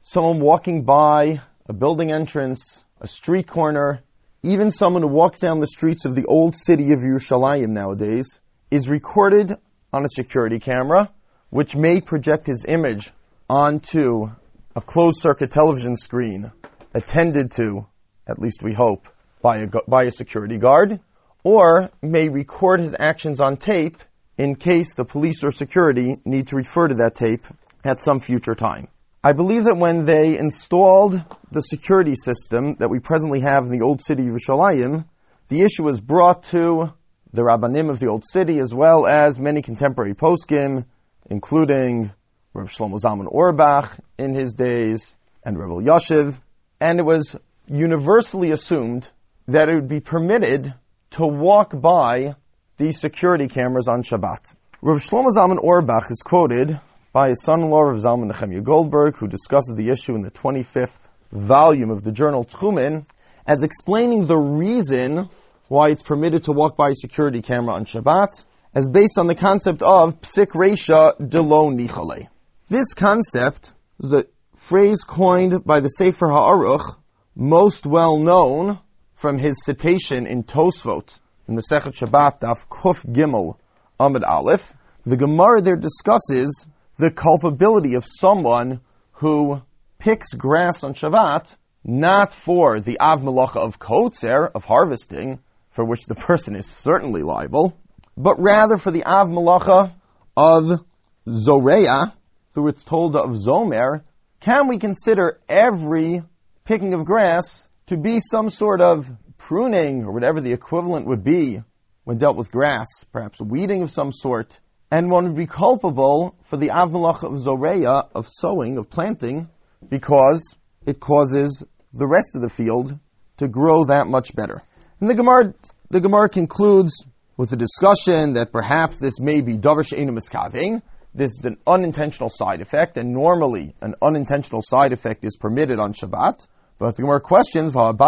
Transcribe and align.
someone 0.00 0.40
walking 0.40 0.84
by 0.84 1.42
a 1.68 1.72
building 1.72 2.10
entrance, 2.10 2.82
a 3.00 3.06
street 3.06 3.46
corner, 3.46 4.00
even 4.42 4.70
someone 4.70 5.02
who 5.02 5.08
walks 5.08 5.38
down 5.38 5.60
the 5.60 5.66
streets 5.66 6.06
of 6.06 6.14
the 6.14 6.24
old 6.24 6.56
city 6.56 6.92
of 6.92 7.00
Yerushalayim 7.00 7.68
nowadays 7.68 8.40
is 8.70 8.88
recorded 8.88 9.54
on 9.92 10.04
a 10.04 10.08
security 10.08 10.58
camera, 10.60 11.12
which 11.50 11.76
may 11.76 12.00
project 12.00 12.46
his 12.46 12.64
image 12.66 13.12
onto 13.50 14.30
a 14.74 14.80
closed 14.80 15.20
circuit 15.20 15.50
television 15.50 15.96
screen 15.96 16.50
attended 16.94 17.50
to, 17.50 17.86
at 18.26 18.38
least 18.38 18.62
we 18.62 18.72
hope, 18.72 19.08
by 19.42 19.58
a, 19.58 19.68
by 19.88 20.04
a 20.04 20.10
security 20.10 20.58
guard, 20.58 21.00
or 21.44 21.90
may 22.00 22.28
record 22.28 22.80
his 22.80 22.94
actions 22.98 23.40
on 23.40 23.56
tape 23.56 23.98
in 24.38 24.54
case 24.54 24.94
the 24.94 25.04
police 25.04 25.42
or 25.44 25.50
security 25.50 26.16
need 26.24 26.46
to 26.48 26.56
refer 26.56 26.88
to 26.88 26.94
that 26.94 27.14
tape 27.14 27.44
at 27.84 28.00
some 28.00 28.20
future 28.20 28.54
time. 28.54 28.88
I 29.24 29.32
believe 29.32 29.64
that 29.64 29.76
when 29.76 30.04
they 30.04 30.38
installed 30.38 31.22
the 31.50 31.60
security 31.60 32.14
system 32.14 32.76
that 32.76 32.90
we 32.90 32.98
presently 32.98 33.40
have 33.40 33.64
in 33.64 33.70
the 33.70 33.84
old 33.84 34.00
city 34.00 34.26
of 34.26 34.34
Yerushalayim, 34.34 35.04
the 35.48 35.62
issue 35.62 35.84
was 35.84 36.00
brought 36.00 36.44
to 36.44 36.92
the 37.32 37.42
Rabbanim 37.42 37.90
of 37.90 38.00
the 38.00 38.08
old 38.08 38.24
city 38.26 38.58
as 38.58 38.74
well 38.74 39.06
as 39.06 39.38
many 39.38 39.62
contemporary 39.62 40.14
poskim, 40.14 40.86
including 41.30 42.12
Rav 42.54 42.68
Shlomo 42.68 43.00
Zalman 43.00 43.32
Auerbach 43.32 43.96
in 44.18 44.34
his 44.34 44.54
days 44.54 45.16
and 45.44 45.58
Rav 45.58 45.70
Yashiv, 45.82 46.38
and 46.80 46.98
it 46.98 47.04
was 47.04 47.36
universally 47.66 48.50
assumed 48.50 49.08
that 49.48 49.68
it 49.68 49.74
would 49.74 49.88
be 49.88 50.00
permitted 50.00 50.72
to 51.12 51.26
walk 51.26 51.78
by 51.78 52.34
these 52.78 53.00
security 53.00 53.48
cameras 53.48 53.88
on 53.88 54.02
Shabbat. 54.02 54.54
Rav 54.80 54.98
Shlomo 54.98 55.28
Zalman 55.30 55.62
Auerbach 55.62 56.10
is 56.10 56.22
quoted 56.22 56.80
by 57.12 57.28
his 57.28 57.42
son-in-law 57.42 57.80
Rav 57.80 57.98
Zalman 57.98 58.32
Nechemya 58.32 58.62
Goldberg, 58.62 59.16
who 59.16 59.28
discusses 59.28 59.74
the 59.76 59.90
issue 59.90 60.14
in 60.14 60.22
the 60.22 60.30
25th 60.30 61.08
volume 61.30 61.90
of 61.90 62.02
the 62.02 62.12
journal 62.12 62.44
Techumin, 62.44 63.06
as 63.46 63.62
explaining 63.62 64.26
the 64.26 64.38
reason 64.38 65.28
why 65.68 65.88
it's 65.88 66.02
permitted 66.02 66.44
to 66.44 66.52
walk 66.52 66.76
by 66.76 66.90
a 66.90 66.94
security 66.94 67.42
camera 67.42 67.74
on 67.74 67.84
Shabbat, 67.84 68.44
as 68.74 68.88
based 68.88 69.18
on 69.18 69.26
the 69.26 69.34
concept 69.34 69.82
of 69.82 70.20
psik 70.20 70.48
reisha 70.48 71.28
de 71.28 71.40
lo 71.40 71.70
nichale. 71.70 72.28
This 72.68 72.94
concept 72.94 73.74
is 74.02 74.12
a 74.12 74.26
phrase 74.56 75.04
coined 75.04 75.64
by 75.64 75.80
the 75.80 75.88
Sefer 75.88 76.28
Ha'aruch, 76.28 76.98
most 77.34 77.86
well 77.86 78.18
known 78.18 78.78
from 79.22 79.38
his 79.38 79.64
citation 79.64 80.26
in 80.26 80.42
Tosfot 80.42 81.20
in 81.46 81.54
the 81.54 81.62
Sechet 81.62 81.94
Shabbat 81.94 82.40
Daf 82.40 82.66
Kuf 82.66 83.06
Gimel 83.06 83.56
Amid 84.00 84.24
Aleph. 84.24 84.74
The 85.06 85.16
Gemara 85.16 85.62
there 85.62 85.76
discusses 85.76 86.66
the 86.98 87.12
culpability 87.12 87.94
of 87.94 88.04
someone 88.04 88.80
who 89.12 89.62
picks 90.00 90.34
grass 90.34 90.82
on 90.82 90.94
Shabbat 90.94 91.54
not 91.84 92.34
for 92.34 92.80
the 92.80 92.98
Av 92.98 93.20
Malacha 93.20 93.58
of 93.58 93.78
Kotzer, 93.78 94.50
of 94.56 94.64
harvesting, 94.64 95.38
for 95.70 95.84
which 95.84 96.06
the 96.06 96.14
person 96.28 96.56
is 96.56 96.66
certainly 96.66 97.22
liable, 97.22 97.78
but 98.16 98.40
rather 98.40 98.76
for 98.76 98.90
the 98.90 99.04
Av 99.04 99.28
Malacha 99.28 99.92
of 100.36 100.84
Zoreya, 101.28 102.12
through 102.54 102.66
its 102.66 102.82
told 102.82 103.14
of 103.14 103.36
Zomer, 103.36 104.02
can 104.40 104.66
we 104.66 104.78
consider 104.78 105.38
every 105.48 106.24
picking 106.64 106.92
of 106.92 107.04
grass 107.04 107.68
to 107.86 107.96
be 107.96 108.20
some 108.20 108.50
sort 108.50 108.80
of 108.80 109.10
pruning 109.38 110.04
or 110.04 110.12
whatever 110.12 110.40
the 110.40 110.52
equivalent 110.52 111.06
would 111.06 111.24
be 111.24 111.60
when 112.04 112.18
dealt 112.18 112.36
with 112.36 112.50
grass, 112.50 112.86
perhaps 113.12 113.40
weeding 113.40 113.82
of 113.82 113.90
some 113.90 114.12
sort, 114.12 114.60
and 114.90 115.10
one 115.10 115.24
would 115.24 115.36
be 115.36 115.46
culpable 115.46 116.36
for 116.42 116.56
the 116.56 116.68
avmalach 116.68 117.22
of 117.22 117.38
zoreya, 117.38 118.04
of 118.14 118.28
sowing, 118.28 118.76
of 118.76 118.90
planting, 118.90 119.48
because 119.88 120.54
it 120.84 121.00
causes 121.00 121.64
the 121.92 122.06
rest 122.06 122.34
of 122.34 122.42
the 122.42 122.48
field 122.48 122.98
to 123.38 123.48
grow 123.48 123.84
that 123.84 124.06
much 124.06 124.34
better. 124.34 124.62
And 125.00 125.08
the 125.08 125.14
Gemara, 125.14 125.54
the 125.90 126.00
Gemara 126.00 126.28
concludes 126.28 127.04
with 127.36 127.52
a 127.52 127.56
discussion 127.56 128.34
that 128.34 128.52
perhaps 128.52 128.98
this 128.98 129.18
may 129.18 129.40
be 129.40 129.56
davar 129.56 129.86
she'enu 129.86 130.12
miskaving. 130.12 130.82
This 131.14 131.32
is 131.38 131.44
an 131.44 131.58
unintentional 131.66 132.28
side 132.28 132.60
effect, 132.60 132.96
and 132.96 133.12
normally 133.12 133.74
an 133.80 133.94
unintentional 134.00 134.62
side 134.62 134.92
effect 134.92 135.24
is 135.24 135.36
permitted 135.36 135.78
on 135.78 135.92
Shabbat. 135.92 136.46
But 136.78 136.96
the 136.96 137.02
Gemara 137.02 137.20
questions, 137.20 137.72
Don't 137.72 137.98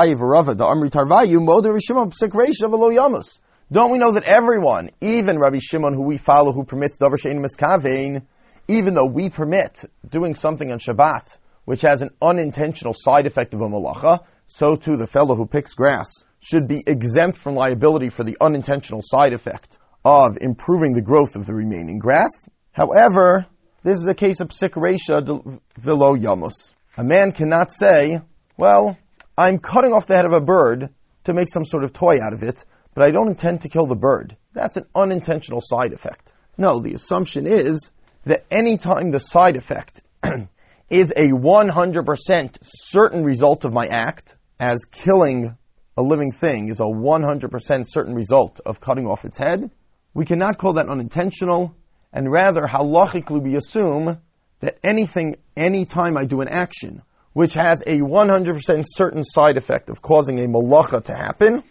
we 3.90 3.98
know 3.98 4.12
that 4.12 4.22
everyone, 4.24 4.90
even 5.00 5.38
Rabbi 5.38 5.58
Shimon, 5.60 5.94
who 5.94 6.02
we 6.02 6.18
follow, 6.18 6.52
who 6.52 6.64
permits 6.64 6.98
davar 6.98 7.18
shein 7.18 7.44
miskavein, 7.44 8.22
even 8.68 8.94
though 8.94 9.06
we 9.06 9.30
permit 9.30 9.84
doing 10.08 10.34
something 10.34 10.72
on 10.72 10.78
Shabbat, 10.78 11.36
which 11.64 11.82
has 11.82 12.02
an 12.02 12.10
unintentional 12.20 12.94
side 12.96 13.26
effect 13.26 13.54
of 13.54 13.60
a 13.60 13.68
malacha, 13.68 14.20
so 14.46 14.76
too 14.76 14.96
the 14.96 15.06
fellow 15.06 15.34
who 15.34 15.46
picks 15.46 15.74
grass 15.74 16.24
should 16.40 16.68
be 16.68 16.82
exempt 16.86 17.38
from 17.38 17.54
liability 17.54 18.10
for 18.10 18.24
the 18.24 18.36
unintentional 18.40 19.00
side 19.02 19.32
effect 19.32 19.78
of 20.04 20.36
improving 20.40 20.92
the 20.92 21.00
growth 21.00 21.36
of 21.36 21.46
the 21.46 21.54
remaining 21.54 21.98
grass. 21.98 22.46
However, 22.72 23.46
this 23.82 23.98
is 23.98 24.06
a 24.06 24.14
case 24.14 24.40
of 24.40 24.48
psik 24.48 24.72
reisha 24.72 25.60
velo 25.78 26.16
yamus. 26.16 26.74
A 26.96 27.04
man 27.04 27.32
cannot 27.32 27.72
say, 27.72 28.20
well, 28.56 28.96
I'm 29.36 29.58
cutting 29.58 29.92
off 29.92 30.06
the 30.06 30.16
head 30.16 30.26
of 30.26 30.32
a 30.32 30.40
bird 30.40 30.90
to 31.24 31.34
make 31.34 31.48
some 31.48 31.64
sort 31.64 31.84
of 31.84 31.92
toy 31.92 32.18
out 32.22 32.32
of 32.32 32.42
it, 32.42 32.64
but 32.94 33.04
I 33.04 33.10
don't 33.10 33.28
intend 33.28 33.62
to 33.62 33.68
kill 33.68 33.86
the 33.86 33.96
bird. 33.96 34.36
That's 34.52 34.76
an 34.76 34.86
unintentional 34.94 35.60
side 35.62 35.92
effect. 35.92 36.32
No, 36.56 36.78
the 36.80 36.94
assumption 36.94 37.46
is 37.46 37.90
that 38.24 38.44
anytime 38.50 39.10
the 39.10 39.18
side 39.18 39.56
effect 39.56 40.02
is 40.88 41.10
a 41.10 41.28
100% 41.28 42.58
certain 42.62 43.24
result 43.24 43.64
of 43.64 43.72
my 43.72 43.88
act, 43.88 44.36
as 44.60 44.84
killing 44.84 45.56
a 45.96 46.02
living 46.02 46.32
thing 46.32 46.68
is 46.68 46.80
a 46.80 46.84
100% 46.84 47.84
certain 47.88 48.14
result 48.14 48.60
of 48.64 48.80
cutting 48.80 49.06
off 49.06 49.24
its 49.24 49.38
head, 49.38 49.70
we 50.12 50.24
cannot 50.24 50.58
call 50.58 50.74
that 50.74 50.88
unintentional, 50.88 51.74
and 52.12 52.30
rather 52.30 52.62
halachically 52.62 53.42
we 53.42 53.56
assume 53.56 54.20
that 54.60 54.78
anything, 54.84 55.36
anytime 55.56 56.16
I 56.16 56.24
do 56.24 56.40
an 56.40 56.48
action, 56.48 57.02
which 57.34 57.54
has 57.54 57.82
a 57.86 57.98
100% 57.98 58.84
certain 58.86 59.24
side 59.24 59.58
effect 59.58 59.90
of 59.90 60.00
causing 60.00 60.40
a 60.40 60.48
malacha 60.48 61.04
to 61.04 61.14
happen, 61.14 61.62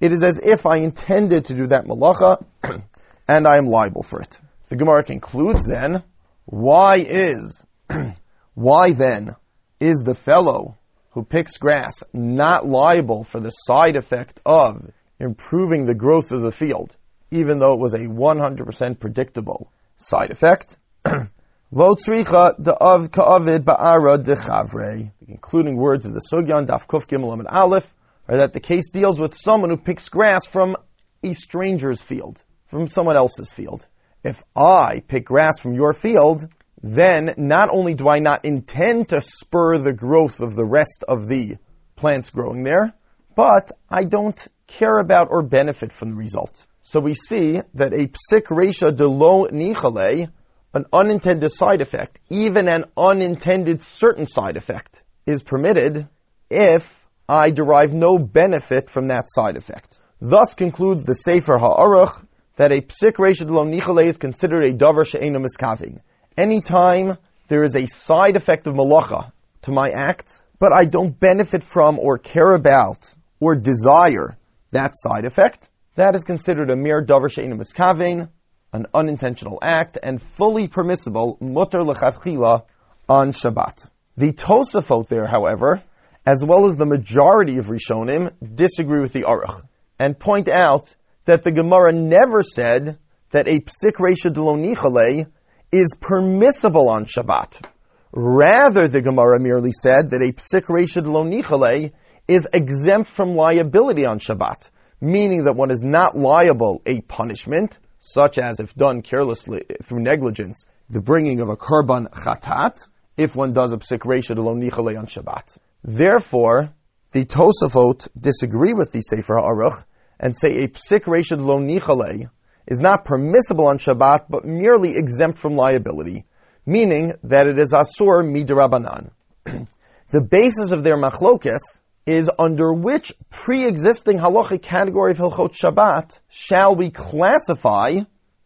it 0.00 0.10
is 0.10 0.22
as 0.22 0.40
if 0.40 0.66
I 0.66 0.78
intended 0.78 1.44
to 1.46 1.54
do 1.54 1.68
that 1.68 1.84
malacha, 1.84 2.44
and 3.28 3.46
I 3.46 3.58
am 3.58 3.66
liable 3.66 4.02
for 4.02 4.20
it. 4.20 4.40
The 4.68 4.76
Gemara 4.76 5.04
concludes 5.04 5.64
then, 5.64 6.02
why 6.46 6.96
is, 6.96 7.64
why 8.54 8.92
then 8.92 9.36
is 9.80 10.02
the 10.04 10.14
fellow 10.14 10.76
who 11.10 11.22
picks 11.24 11.58
grass 11.58 12.02
not 12.12 12.66
liable 12.66 13.22
for 13.22 13.38
the 13.38 13.50
side 13.50 13.96
effect 13.96 14.40
of 14.44 14.90
improving 15.20 15.84
the 15.84 15.94
growth 15.94 16.32
of 16.32 16.42
the 16.42 16.52
field, 16.52 16.96
even 17.30 17.58
though 17.58 17.74
it 17.74 17.80
was 17.80 17.94
a 17.94 18.00
100% 18.00 18.98
predictable 18.98 19.70
side 19.96 20.30
effect? 20.30 20.78
Lo 21.76 21.94
ka'avid 21.94 23.64
ba'ara 23.66 25.12
concluding 25.26 25.76
words 25.76 26.06
of 26.06 26.14
the 26.14 26.22
Sugyan 26.32 26.66
Daf 26.66 26.86
Kuf 26.86 27.06
Gimel 27.06 27.34
and 27.34 27.46
Aleph 27.46 27.94
are 28.26 28.38
that 28.38 28.54
the 28.54 28.60
case 28.60 28.88
deals 28.88 29.20
with 29.20 29.36
someone 29.36 29.68
who 29.68 29.76
picks 29.76 30.08
grass 30.08 30.46
from 30.46 30.78
a 31.22 31.34
stranger's 31.34 32.00
field, 32.00 32.42
from 32.64 32.88
someone 32.88 33.16
else's 33.16 33.52
field. 33.52 33.86
If 34.24 34.42
I 34.56 35.02
pick 35.06 35.26
grass 35.26 35.60
from 35.60 35.74
your 35.74 35.92
field, 35.92 36.50
then 36.82 37.34
not 37.36 37.68
only 37.68 37.92
do 37.92 38.08
I 38.08 38.20
not 38.20 38.46
intend 38.46 39.10
to 39.10 39.20
spur 39.20 39.76
the 39.76 39.92
growth 39.92 40.40
of 40.40 40.56
the 40.56 40.64
rest 40.64 41.04
of 41.06 41.28
the 41.28 41.58
plants 41.94 42.30
growing 42.30 42.62
there, 42.62 42.94
but 43.34 43.70
I 43.90 44.04
don't 44.04 44.48
care 44.66 44.98
about 44.98 45.28
or 45.30 45.42
benefit 45.42 45.92
from 45.92 46.12
the 46.12 46.16
result. 46.16 46.66
So 46.84 47.00
we 47.00 47.12
see 47.12 47.60
that 47.74 47.92
a 47.92 48.08
psik 48.08 48.44
reisha 48.44 48.96
de 48.96 49.06
lo 49.06 49.48
nichale, 49.48 50.30
an 50.74 50.84
unintended 50.92 51.52
side 51.52 51.80
effect, 51.80 52.18
even 52.28 52.68
an 52.68 52.84
unintended 52.96 53.82
certain 53.82 54.26
side 54.26 54.56
effect, 54.56 55.02
is 55.26 55.42
permitted 55.42 56.08
if 56.50 56.98
I 57.28 57.50
derive 57.50 57.92
no 57.92 58.18
benefit 58.18 58.88
from 58.90 59.08
that 59.08 59.24
side 59.26 59.56
effect. 59.56 59.98
Thus 60.20 60.54
concludes 60.54 61.04
the 61.04 61.14
Sefer 61.14 61.58
Ha'aruch 61.58 62.24
that 62.56 62.72
a 62.72 62.80
psik 62.80 63.14
reisha 63.14 63.48
lo 63.48 63.98
is 63.98 64.16
considered 64.16 64.64
a 64.64 64.72
davar 64.72 65.06
she'enu 65.06 65.38
miskaving. 65.38 66.00
Anytime 66.36 67.18
there 67.48 67.64
is 67.64 67.76
a 67.76 67.86
side 67.86 68.36
effect 68.36 68.66
of 68.66 68.74
malacha 68.74 69.32
to 69.62 69.70
my 69.72 69.88
acts, 69.94 70.42
but 70.58 70.72
I 70.72 70.84
don't 70.84 71.18
benefit 71.18 71.62
from 71.62 71.98
or 71.98 72.18
care 72.18 72.54
about 72.54 73.14
or 73.40 73.56
desire 73.56 74.36
that 74.70 74.92
side 74.94 75.24
effect, 75.24 75.68
that 75.96 76.14
is 76.14 76.24
considered 76.24 76.70
a 76.70 76.76
mere 76.76 77.04
davar 77.04 77.30
she'enu 77.30 77.56
miskaving, 77.56 78.28
an 78.72 78.86
unintentional 78.94 79.58
act, 79.62 79.98
and 80.02 80.20
fully 80.20 80.68
permissible 80.68 81.38
mutter 81.40 81.80
lechavchila 81.80 82.64
on 83.08 83.32
Shabbat. 83.32 83.88
The 84.16 84.32
Tosafot 84.32 85.08
there, 85.08 85.26
however, 85.26 85.82
as 86.26 86.44
well 86.44 86.66
as 86.66 86.76
the 86.76 86.86
majority 86.86 87.58
of 87.58 87.66
Rishonim, 87.66 88.32
disagree 88.54 89.00
with 89.00 89.12
the 89.12 89.22
Aruch 89.22 89.62
and 89.98 90.18
point 90.18 90.48
out 90.48 90.94
that 91.24 91.42
the 91.42 91.52
Gemara 91.52 91.92
never 91.92 92.42
said 92.42 92.98
that 93.30 93.48
a 93.48 93.60
psik 93.60 93.96
reisha 93.98 94.32
delonichale 94.32 95.26
is 95.72 95.96
permissible 96.00 96.88
on 96.88 97.06
Shabbat. 97.06 97.64
Rather, 98.12 98.88
the 98.88 99.02
Gemara 99.02 99.40
merely 99.40 99.72
said 99.72 100.10
that 100.10 100.22
a 100.22 100.32
psik 100.32 100.66
reisha 100.66 101.02
delonichale 101.02 101.92
is 102.28 102.46
exempt 102.52 103.08
from 103.08 103.34
liability 103.34 104.06
on 104.06 104.18
Shabbat, 104.18 104.70
meaning 105.00 105.44
that 105.44 105.56
one 105.56 105.70
is 105.70 105.82
not 105.82 106.16
liable 106.16 106.82
a 106.86 107.00
punishment, 107.02 107.78
such 108.06 108.38
as 108.38 108.60
if 108.60 108.72
done 108.76 109.02
carelessly 109.02 109.64
through 109.82 109.98
negligence, 109.98 110.64
the 110.88 111.00
bringing 111.00 111.40
of 111.40 111.48
a 111.48 111.56
korban 111.56 112.08
chatat, 112.08 112.86
if 113.16 113.34
one 113.34 113.52
does 113.52 113.72
a 113.72 113.78
psik 113.78 114.00
reisha 114.00 114.36
delonichale 114.36 114.96
on 114.96 115.06
Shabbat. 115.06 115.58
Therefore, 115.82 116.72
the 117.10 117.24
Tosafot 117.24 118.06
disagree 118.18 118.74
with 118.74 118.92
the 118.92 119.00
Sefer 119.00 119.34
Aruch 119.34 119.84
and 120.20 120.36
say 120.36 120.50
a 120.50 120.68
psik 120.68 121.02
reisha 121.06 121.36
lo 121.36 121.58
nichale 121.58 122.30
is 122.68 122.78
not 122.78 123.04
permissible 123.04 123.66
on 123.66 123.78
Shabbat, 123.78 124.26
but 124.30 124.44
merely 124.44 124.96
exempt 124.96 125.38
from 125.38 125.56
liability, 125.56 126.26
meaning 126.64 127.12
that 127.24 127.48
it 127.48 127.58
is 127.58 127.72
asur 127.72 128.22
midrabanan. 128.22 129.10
the 130.10 130.20
basis 130.20 130.70
of 130.70 130.84
their 130.84 130.96
machlokes 130.96 131.80
is 132.06 132.30
under 132.38 132.72
which 132.72 133.12
pre-existing 133.30 134.18
halachic 134.18 134.62
category 134.62 135.10
of 135.10 135.18
Hilchot 135.18 135.52
Shabbat 135.52 136.20
shall 136.28 136.76
we 136.76 136.90
classify 136.90 137.98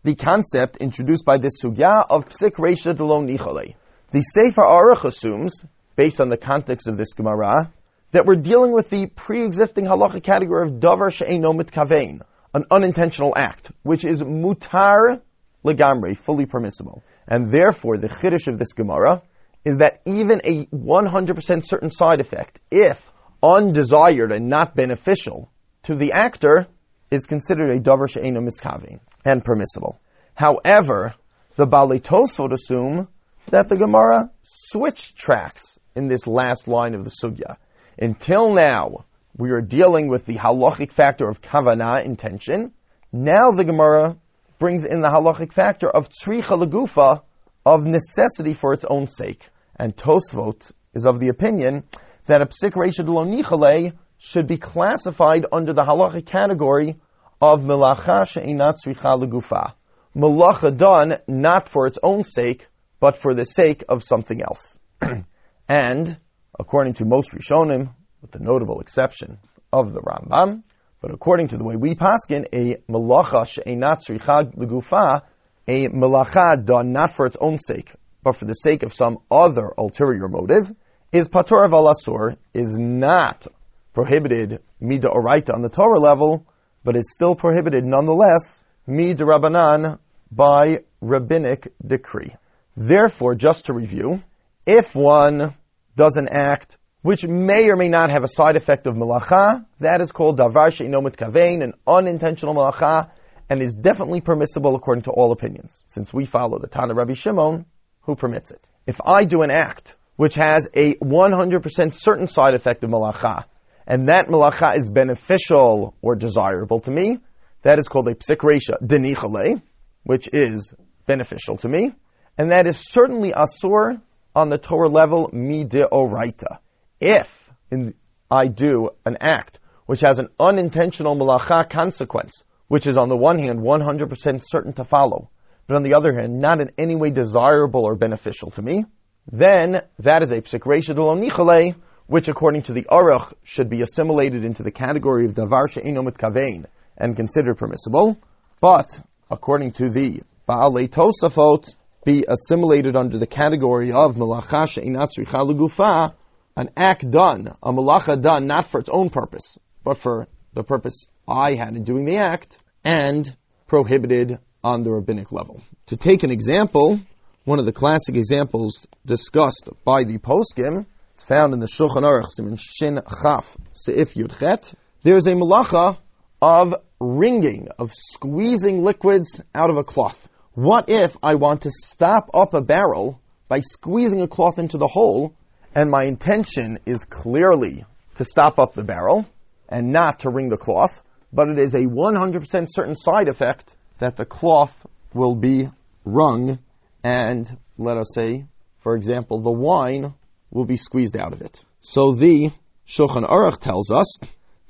the 0.02 0.14
concept 0.14 0.78
introduced 0.78 1.26
by 1.26 1.36
this 1.36 1.62
sugya 1.62 2.06
of 2.08 2.26
psik 2.30 2.52
reisha 2.52 2.98
lo 2.98 3.20
nichale. 3.22 3.74
The 4.12 4.22
Sefer 4.22 4.62
Aruch 4.62 5.04
assumes, 5.04 5.62
based 5.94 6.22
on 6.22 6.30
the 6.30 6.38
context 6.38 6.88
of 6.88 6.96
this 6.96 7.12
Gemara, 7.12 7.70
that 8.12 8.24
we're 8.24 8.36
dealing 8.36 8.72
with 8.72 8.88
the 8.88 9.06
pre-existing 9.06 9.84
halacha 9.84 10.22
category 10.22 10.66
of 10.66 10.76
davar 10.76 11.12
she'eno 11.12 11.52
mitkavein, 11.52 12.22
an 12.54 12.64
unintentional 12.70 13.34
act, 13.36 13.70
which 13.82 14.06
is 14.06 14.22
mutar 14.22 15.20
legamre, 15.64 16.16
fully 16.16 16.46
permissible. 16.46 17.02
And 17.28 17.50
therefore, 17.50 17.98
the 17.98 18.08
chiddush 18.08 18.48
of 18.48 18.58
this 18.58 18.72
Gemara 18.72 19.20
is 19.66 19.76
that 19.76 20.00
even 20.06 20.40
a 20.44 20.64
100% 20.74 21.62
certain 21.66 21.90
side 21.90 22.20
effect, 22.20 22.58
if 22.70 23.10
undesired 23.42 24.32
and 24.32 24.48
not 24.48 24.74
beneficial 24.74 25.50
to 25.84 25.94
the 25.94 26.12
actor, 26.12 26.66
is 27.10 27.26
considered 27.26 27.70
a 27.70 27.80
davar 27.80 28.08
she'eno 28.08 28.40
miskavein 28.40 29.00
and 29.24 29.44
permissible. 29.44 30.00
However, 30.34 31.14
the 31.56 31.66
Baalei 31.66 32.00
Tosfot 32.00 32.52
assume 32.52 33.08
that 33.46 33.68
the 33.68 33.76
Gemara 33.76 34.30
switched 34.42 35.16
tracks 35.16 35.78
in 35.96 36.08
this 36.08 36.26
last 36.26 36.68
line 36.68 36.94
of 36.94 37.04
the 37.04 37.10
sugya 37.10 37.56
until 38.00 38.54
now, 38.54 39.04
we 39.36 39.50
are 39.50 39.60
dealing 39.60 40.08
with 40.08 40.24
the 40.24 40.36
halachic 40.36 40.90
factor 40.90 41.28
of 41.28 41.42
kavanah, 41.42 42.02
intention. 42.02 42.72
Now 43.12 43.50
the 43.50 43.64
Gemara 43.64 44.16
brings 44.58 44.86
in 44.86 45.02
the 45.02 45.08
halachic 45.08 45.52
factor 45.52 45.88
of 45.88 46.08
tzricha 46.08 46.64
legufa, 46.64 47.22
of 47.66 47.84
necessity 47.84 48.54
for 48.54 48.72
its 48.72 48.86
own 48.86 49.06
sake. 49.06 49.50
And 49.76 49.94
Tosfot 49.94 50.72
is 50.94 51.06
of 51.06 51.20
the 51.20 51.28
opinion 51.28 51.84
that 52.26 52.42
a 52.42 52.46
psik 52.46 52.72
reisha 52.72 53.92
should 54.18 54.46
be 54.46 54.58
classified 54.58 55.46
under 55.50 55.72
the 55.72 55.82
halachic 55.82 56.26
category 56.26 56.96
of 57.40 57.60
melacha 57.60 58.26
she'inat 58.26 58.76
legufa. 58.84 59.72
Melacha 60.14 60.76
done 60.76 61.18
not 61.26 61.68
for 61.68 61.86
its 61.86 61.98
own 62.02 62.24
sake, 62.24 62.66
but 62.98 63.16
for 63.16 63.32
the 63.32 63.44
sake 63.44 63.84
of 63.88 64.02
something 64.02 64.42
else. 64.42 64.78
and 65.68 66.18
according 66.58 66.94
to 66.94 67.04
most 67.04 67.30
Rishonim, 67.30 67.94
with 68.20 68.32
the 68.32 68.38
notable 68.38 68.80
exception 68.80 69.38
of 69.72 69.92
the 69.92 70.00
Rambam, 70.00 70.62
but 71.00 71.12
according 71.12 71.48
to 71.48 71.56
the 71.56 71.64
way 71.64 71.76
we 71.76 71.94
paskin, 71.94 72.44
a 72.52 72.76
malacha 72.90 73.46
she'enat 73.46 74.02
tzricha 74.06 74.54
legufa, 74.54 75.22
a 75.66 75.88
malacha 75.88 76.62
done 76.62 76.92
not 76.92 77.12
for 77.12 77.24
its 77.24 77.36
own 77.40 77.58
sake, 77.58 77.92
but 78.22 78.36
for 78.36 78.44
the 78.44 78.54
sake 78.54 78.82
of 78.82 78.92
some 78.92 79.18
other 79.30 79.72
ulterior 79.78 80.28
motive, 80.28 80.70
is 81.12 81.28
pator 81.28 81.68
valasur, 81.68 82.36
is 82.54 82.76
not 82.76 83.46
prohibited 83.92 84.60
mida 84.80 85.08
oraita 85.08 85.52
on 85.52 85.62
the 85.62 85.68
Torah 85.68 85.98
level, 85.98 86.46
but 86.84 86.96
is 86.96 87.10
still 87.12 87.34
prohibited 87.34 87.84
nonetheless 87.84 88.64
mida 88.86 89.24
rabbanan 89.24 89.98
by 90.30 90.84
rabbinic 91.00 91.72
decree. 91.84 92.34
Therefore, 92.76 93.34
just 93.34 93.66
to 93.66 93.72
review, 93.72 94.22
if 94.66 94.94
one 94.94 95.54
does 95.96 96.16
an 96.16 96.28
act 96.30 96.78
which 97.02 97.26
may 97.26 97.70
or 97.70 97.76
may 97.76 97.88
not 97.88 98.10
have 98.10 98.24
a 98.24 98.28
side 98.28 98.56
effect 98.56 98.86
of 98.86 98.94
malacha, 98.94 99.64
that 99.80 100.00
is 100.00 100.12
called 100.12 100.38
davar 100.38 100.72
she'ino 100.72 101.00
mitkavein, 101.00 101.62
an 101.62 101.72
unintentional 101.86 102.54
malacha, 102.54 103.10
and 103.48 103.62
is 103.62 103.74
definitely 103.74 104.20
permissible 104.20 104.76
according 104.76 105.02
to 105.02 105.10
all 105.10 105.32
opinions, 105.32 105.82
since 105.88 106.12
we 106.12 106.24
follow 106.24 106.58
the 106.58 106.68
Tana 106.68 106.94
Rabbi 106.94 107.14
Shimon, 107.14 107.64
who 108.02 108.14
permits 108.14 108.50
it. 108.50 108.64
If 108.86 109.00
I 109.04 109.24
do 109.24 109.42
an 109.42 109.50
act 109.50 109.96
which 110.20 110.34
has 110.34 110.68
a 110.74 110.96
100% 110.96 111.94
certain 111.94 112.28
side 112.28 112.52
effect 112.52 112.84
of 112.84 112.90
malacha, 112.90 113.44
and 113.86 114.08
that 114.08 114.26
malacha 114.28 114.76
is 114.76 114.90
beneficial 114.90 115.94
or 116.02 116.14
desirable 116.14 116.78
to 116.78 116.90
me, 116.90 117.16
that 117.62 117.78
is 117.78 117.88
called 117.88 118.06
a 118.06 118.14
psikresha 118.14 118.76
denichale, 118.82 119.62
which 120.02 120.28
is 120.30 120.74
beneficial 121.06 121.56
to 121.56 121.66
me, 121.66 121.94
and 122.36 122.50
that 122.50 122.66
is 122.66 122.76
certainly 122.76 123.32
asur 123.32 123.98
on 124.36 124.50
the 124.50 124.58
Torah 124.58 124.90
level 124.90 125.30
mideoraita. 125.30 126.58
If 127.00 127.48
in, 127.70 127.94
I 128.30 128.48
do 128.48 128.90
an 129.06 129.16
act 129.22 129.58
which 129.86 130.02
has 130.02 130.18
an 130.18 130.28
unintentional 130.38 131.16
malacha 131.16 131.70
consequence, 131.70 132.42
which 132.68 132.86
is 132.86 132.98
on 132.98 133.08
the 133.08 133.16
one 133.16 133.38
hand 133.38 133.60
100% 133.60 134.42
certain 134.44 134.74
to 134.74 134.84
follow, 134.84 135.30
but 135.66 135.76
on 135.76 135.82
the 135.82 135.94
other 135.94 136.12
hand 136.12 136.40
not 136.40 136.60
in 136.60 136.72
any 136.76 136.94
way 136.94 137.08
desirable 137.08 137.86
or 137.86 137.94
beneficial 137.94 138.50
to 138.50 138.60
me, 138.60 138.84
then 139.32 139.82
that 140.00 140.22
is 140.22 140.32
a 140.32 140.40
psikresha 140.40 140.94
nichale, 140.94 141.74
which 142.06 142.28
according 142.28 142.62
to 142.62 142.72
the 142.72 142.82
Aruch 142.90 143.32
should 143.44 143.70
be 143.70 143.82
assimilated 143.82 144.44
into 144.44 144.62
the 144.62 144.72
category 144.72 145.26
of 145.26 145.34
davar 145.34 145.70
she'eno 145.70 146.02
mitkavein 146.02 146.66
and 146.96 147.16
considered 147.16 147.56
permissible, 147.56 148.18
but 148.60 149.00
according 149.30 149.70
to 149.72 149.88
the 149.88 150.20
Baalei 150.48 150.88
Tosafot, 150.88 151.74
be 152.04 152.24
assimilated 152.26 152.96
under 152.96 153.18
the 153.18 153.26
category 153.26 153.92
of 153.92 154.16
malacha 154.16 154.68
she'inat 154.68 155.10
gufa, 155.16 156.14
an 156.56 156.70
act 156.76 157.08
done, 157.08 157.54
a 157.62 157.72
malacha 157.72 158.20
done 158.20 158.46
not 158.46 158.66
for 158.66 158.80
its 158.80 158.88
own 158.88 159.10
purpose, 159.10 159.56
but 159.84 159.96
for 159.96 160.26
the 160.54 160.64
purpose 160.64 161.06
I 161.28 161.54
had 161.54 161.76
in 161.76 161.84
doing 161.84 162.04
the 162.04 162.16
act, 162.16 162.58
and 162.84 163.36
prohibited 163.68 164.38
on 164.64 164.82
the 164.82 164.90
rabbinic 164.90 165.30
level. 165.30 165.62
To 165.86 165.96
take 165.96 166.24
an 166.24 166.30
example, 166.30 166.98
one 167.44 167.58
of 167.58 167.64
the 167.64 167.72
classic 167.72 168.16
examples 168.16 168.86
discussed 169.06 169.70
by 169.84 170.04
the 170.04 170.18
poskim 170.18 170.84
is 171.16 171.22
found 171.22 171.54
in 171.54 171.60
the 171.60 171.66
Shulchan 171.66 172.02
Aruch 172.02 172.26
Siman 172.38 172.58
Shin 172.60 173.00
Chaf 173.22 173.56
Seif 173.74 174.14
Yudchet. 174.14 174.74
There's 175.02 175.26
a 175.26 175.32
malacha 175.32 175.96
of 176.42 176.74
wringing, 177.00 177.68
of 177.78 177.92
squeezing 177.94 178.84
liquids 178.84 179.40
out 179.54 179.70
of 179.70 179.78
a 179.78 179.84
cloth. 179.84 180.28
What 180.52 180.90
if 180.90 181.16
I 181.22 181.36
want 181.36 181.62
to 181.62 181.70
stop 181.70 182.28
up 182.34 182.52
a 182.52 182.60
barrel 182.60 183.20
by 183.48 183.60
squeezing 183.60 184.20
a 184.20 184.28
cloth 184.28 184.58
into 184.58 184.76
the 184.76 184.86
hole, 184.86 185.34
and 185.74 185.90
my 185.90 186.04
intention 186.04 186.78
is 186.84 187.04
clearly 187.06 187.86
to 188.16 188.24
stop 188.24 188.58
up 188.58 188.74
the 188.74 188.84
barrel 188.84 189.24
and 189.66 189.92
not 189.92 190.20
to 190.20 190.30
wring 190.30 190.50
the 190.50 190.58
cloth, 190.58 191.02
but 191.32 191.48
it 191.48 191.58
is 191.58 191.74
a 191.74 191.86
100% 191.86 192.66
certain 192.68 192.96
side 192.96 193.28
effect 193.28 193.76
that 193.98 194.16
the 194.16 194.26
cloth 194.26 194.84
will 195.14 195.34
be 195.34 195.70
wrung 196.04 196.58
and, 197.02 197.58
let 197.78 197.96
us 197.96 198.12
say, 198.14 198.46
for 198.78 198.94
example, 198.96 199.40
the 199.40 199.50
wine 199.50 200.14
will 200.50 200.64
be 200.64 200.76
squeezed 200.76 201.16
out 201.16 201.32
of 201.32 201.42
it. 201.42 201.64
So 201.80 202.12
the 202.12 202.50
Shulchan 202.86 203.28
Aruch 203.28 203.58
tells 203.58 203.90
us 203.90 204.20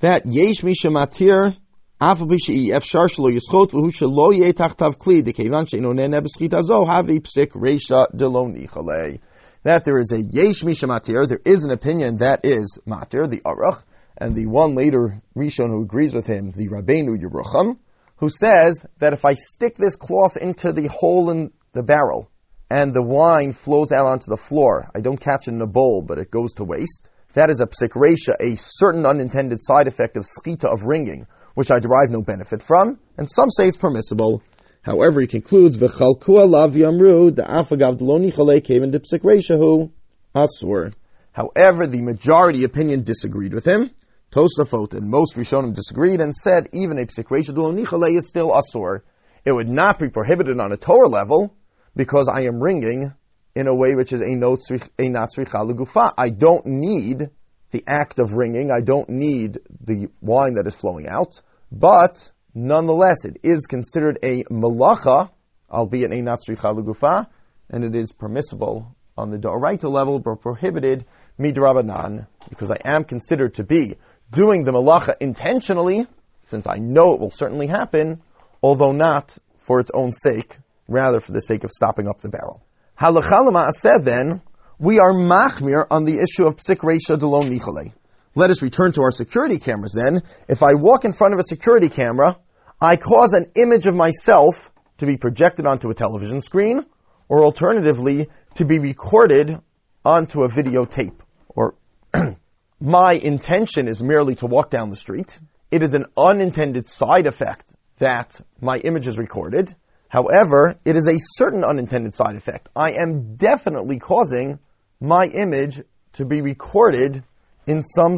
that 0.00 0.26
Yesh 0.26 0.62
Misha 0.62 0.88
Matir 0.88 1.56
Afabishi 2.00 2.68
Fsarshlo 2.68 3.30
Yoshottavkli 3.32 5.24
the 5.24 5.32
Kevansh 5.32 5.78
no 5.80 5.90
Nenebeskita 5.90 6.62
Zo 6.62 6.84
Havip 6.84 7.26
Sik 7.26 7.52
Raisha 7.52 8.06
Deloni 8.14 8.68
Khalay. 8.68 9.20
that 9.62 9.84
there 9.84 9.98
is 9.98 10.12
a 10.12 10.22
yesh 10.22 10.62
mishamatir, 10.62 11.28
there 11.28 11.40
is 11.44 11.64
an 11.64 11.70
opinion 11.70 12.18
that 12.18 12.40
is 12.44 12.78
matir, 12.86 13.28
the 13.28 13.40
aruch, 13.40 13.82
and 14.16 14.34
the 14.34 14.46
one 14.46 14.74
later 14.74 15.20
Rishon 15.36 15.68
who 15.68 15.82
agrees 15.82 16.14
with 16.14 16.26
him, 16.26 16.50
the 16.50 16.68
Rabbeinu 16.68 17.18
Yerucham, 17.20 17.78
who 18.16 18.28
says 18.28 18.84
that 18.98 19.12
if 19.12 19.24
I 19.24 19.34
stick 19.34 19.76
this 19.76 19.96
cloth 19.96 20.36
into 20.36 20.72
the 20.72 20.88
hole 20.88 21.30
in 21.30 21.52
the 21.72 21.82
barrel 21.82 22.30
and 22.70 22.94
the 22.94 23.02
wine 23.02 23.52
flows 23.52 23.90
out 23.90 24.06
onto 24.06 24.30
the 24.30 24.36
floor, 24.36 24.88
I 24.94 25.00
don't 25.00 25.20
catch 25.20 25.48
it 25.48 25.52
in 25.52 25.60
a 25.60 25.66
bowl, 25.66 26.02
but 26.02 26.18
it 26.18 26.30
goes 26.30 26.54
to 26.54 26.64
waste. 26.64 27.08
That 27.32 27.50
is 27.50 27.60
a 27.60 27.66
psik 27.66 27.90
resha, 27.90 28.34
a 28.40 28.56
certain 28.56 29.06
unintended 29.06 29.58
side 29.60 29.88
effect 29.88 30.16
of 30.16 30.24
skita 30.24 30.64
of 30.64 30.84
ringing, 30.84 31.26
which 31.54 31.70
I 31.70 31.80
derive 31.80 32.10
no 32.10 32.22
benefit 32.22 32.62
from, 32.62 32.98
and 33.16 33.30
some 33.30 33.50
say 33.50 33.68
it's 33.68 33.76
permissible. 33.76 34.42
However, 34.82 35.20
he 35.20 35.26
concludes, 35.26 35.76
V'chalku 35.76 36.20
alav 36.20 36.72
yamru, 36.72 37.30
da'afagav 37.30 37.98
deloni 37.98 38.32
chale 38.34 38.60
came 38.60 38.82
psik 38.82 39.20
resha 39.22 39.56
hu, 39.58 39.90
asur. 40.34 40.92
However, 41.32 41.86
the 41.86 42.02
majority 42.02 42.64
opinion 42.64 43.02
disagreed 43.02 43.54
with 43.54 43.66
him. 43.66 43.90
Tosafot 44.32 44.94
and 44.94 45.08
most 45.08 45.36
Rishonim 45.36 45.74
disagreed 45.74 46.20
and 46.20 46.34
said 46.34 46.68
even 46.72 46.98
a 46.98 47.06
psikresha 47.06 47.50
nichale 47.50 48.16
is 48.16 48.28
still 48.28 48.50
asur. 48.50 49.00
It 49.44 49.52
would 49.52 49.68
not 49.68 49.98
be 49.98 50.08
prohibited 50.08 50.60
on 50.60 50.70
a 50.70 50.76
Torah 50.76 51.08
level 51.08 51.56
because 51.96 52.28
I 52.28 52.42
am 52.42 52.62
ringing 52.62 53.12
in 53.54 53.66
a 53.66 53.74
way 53.74 53.94
which 53.94 54.12
is 54.12 54.20
a 54.20 54.34
not 54.34 54.60
gufa. 54.60 56.12
I 56.16 56.30
don't 56.30 56.66
need 56.66 57.30
the 57.70 57.84
act 57.86 58.18
of 58.18 58.34
ringing. 58.34 58.70
I 58.70 58.80
don't 58.80 59.08
need 59.08 59.58
the 59.84 60.08
wine 60.20 60.54
that 60.54 60.66
is 60.66 60.74
flowing 60.74 61.06
out. 61.08 61.40
But 61.70 62.30
nonetheless, 62.54 63.24
it 63.24 63.38
is 63.42 63.66
considered 63.66 64.18
a 64.22 64.44
malacha, 64.44 65.30
albeit 65.70 66.12
a 66.12 66.22
not 66.22 66.40
gufa, 66.40 67.26
and 67.70 67.84
it 67.84 67.94
is 67.94 68.12
permissible 68.12 68.94
on 69.16 69.30
the 69.30 69.38
Doraita 69.38 69.90
level, 69.90 70.18
but 70.18 70.40
prohibited 70.40 71.04
midrabanan, 71.38 72.26
because 72.48 72.70
I 72.70 72.78
am 72.84 73.04
considered 73.04 73.54
to 73.54 73.64
be 73.64 73.96
doing 74.30 74.64
the 74.64 74.72
malacha 74.72 75.14
intentionally, 75.20 76.06
since 76.44 76.66
I 76.66 76.76
know 76.76 77.14
it 77.14 77.20
will 77.20 77.30
certainly 77.30 77.66
happen, 77.66 78.22
although 78.62 78.92
not 78.92 79.36
for 79.58 79.80
its 79.80 79.90
own 79.92 80.12
sake, 80.12 80.58
rather 80.90 81.20
for 81.20 81.32
the 81.32 81.40
sake 81.40 81.64
of 81.64 81.70
stopping 81.70 82.08
up 82.08 82.20
the 82.20 82.28
barrel. 82.28 82.62
Halachalama 83.00 83.70
said 83.70 84.04
then, 84.04 84.42
we 84.78 84.98
are 84.98 85.12
machmir 85.12 85.86
on 85.90 86.04
the 86.04 86.18
issue 86.18 86.46
of 86.46 86.56
psik 86.56 86.78
reisha 86.78 87.18
delon 87.18 87.48
nichale. 87.48 87.92
Let 88.34 88.50
us 88.50 88.60
return 88.60 88.92
to 88.92 89.02
our 89.02 89.10
security 89.10 89.58
cameras 89.58 89.92
then. 89.92 90.22
If 90.48 90.62
I 90.62 90.74
walk 90.74 91.04
in 91.04 91.12
front 91.12 91.32
of 91.34 91.40
a 91.40 91.44
security 91.44 91.88
camera, 91.88 92.38
I 92.80 92.96
cause 92.96 93.32
an 93.32 93.46
image 93.56 93.86
of 93.86 93.94
myself 93.94 94.70
to 94.98 95.06
be 95.06 95.16
projected 95.16 95.66
onto 95.66 95.90
a 95.90 95.94
television 95.94 96.40
screen, 96.40 96.84
or 97.28 97.44
alternatively, 97.44 98.28
to 98.54 98.64
be 98.64 98.78
recorded 98.78 99.58
onto 100.04 100.42
a 100.42 100.48
videotape, 100.48 101.18
or 101.48 101.74
my 102.80 103.12
intention 103.14 103.88
is 103.88 104.02
merely 104.02 104.34
to 104.36 104.46
walk 104.46 104.70
down 104.70 104.90
the 104.90 104.96
street. 104.96 105.38
It 105.70 105.82
is 105.82 105.94
an 105.94 106.06
unintended 106.16 106.86
side 106.86 107.26
effect 107.26 107.72
that 107.98 108.40
my 108.60 108.76
image 108.78 109.06
is 109.06 109.18
recorded. 109.18 109.74
However, 110.10 110.76
it 110.84 110.96
is 110.96 111.06
a 111.06 111.20
certain 111.36 111.62
unintended 111.62 112.16
side 112.16 112.34
effect. 112.34 112.68
I 112.74 112.90
am 113.00 113.36
definitely 113.36 114.00
causing 114.00 114.58
my 115.00 115.26
image 115.26 115.80
to 116.14 116.24
be 116.24 116.42
recorded 116.42 117.22
in 117.64 117.84
some, 117.84 118.16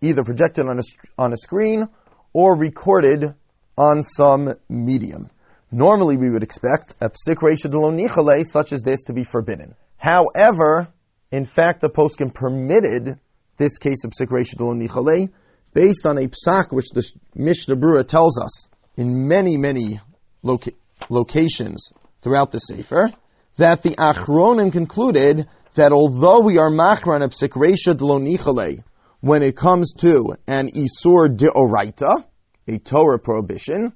either 0.00 0.24
projected 0.24 0.66
on 0.66 0.78
a, 0.78 0.82
on 1.18 1.34
a 1.34 1.36
screen 1.36 1.86
or 2.32 2.56
recorded 2.56 3.34
on 3.76 4.04
some 4.04 4.54
medium. 4.70 5.28
Normally 5.70 6.16
we 6.16 6.30
would 6.30 6.42
expect 6.42 6.94
a 7.02 7.10
psik 7.10 7.36
nichale 7.36 8.44
such 8.46 8.72
as 8.72 8.80
this 8.80 9.04
to 9.04 9.12
be 9.12 9.24
forbidden. 9.24 9.74
However, 9.98 10.88
in 11.30 11.44
fact, 11.44 11.82
the 11.82 11.90
poskim 11.90 12.32
permitted 12.32 13.20
this 13.58 13.76
case 13.76 14.04
of 14.04 14.12
psik 14.12 14.28
nichale, 14.30 15.30
based 15.74 16.06
on 16.06 16.16
a 16.16 16.28
psak 16.28 16.72
which 16.72 16.88
the 16.94 17.06
Mishnah 17.34 17.76
Brura 17.76 18.06
tells 18.06 18.40
us 18.40 18.70
in 18.96 19.28
many, 19.28 19.58
many 19.58 20.00
loca- 20.42 20.72
locations 21.08 21.92
throughout 22.22 22.52
the 22.52 22.58
Sefer, 22.58 23.10
that 23.56 23.82
the 23.82 23.90
Achronim 23.90 24.72
concluded 24.72 25.48
that 25.74 25.92
although 25.92 26.40
we 26.40 26.58
are 26.58 26.70
machran 26.70 27.24
of 27.24 27.32
psik 27.32 27.50
nichale, 27.50 28.82
when 29.20 29.42
it 29.42 29.56
comes 29.56 29.94
to 29.94 30.34
an 30.46 30.70
isur 30.70 31.34
deoraita, 31.36 32.24
a 32.68 32.78
Torah 32.78 33.18
prohibition, 33.18 33.92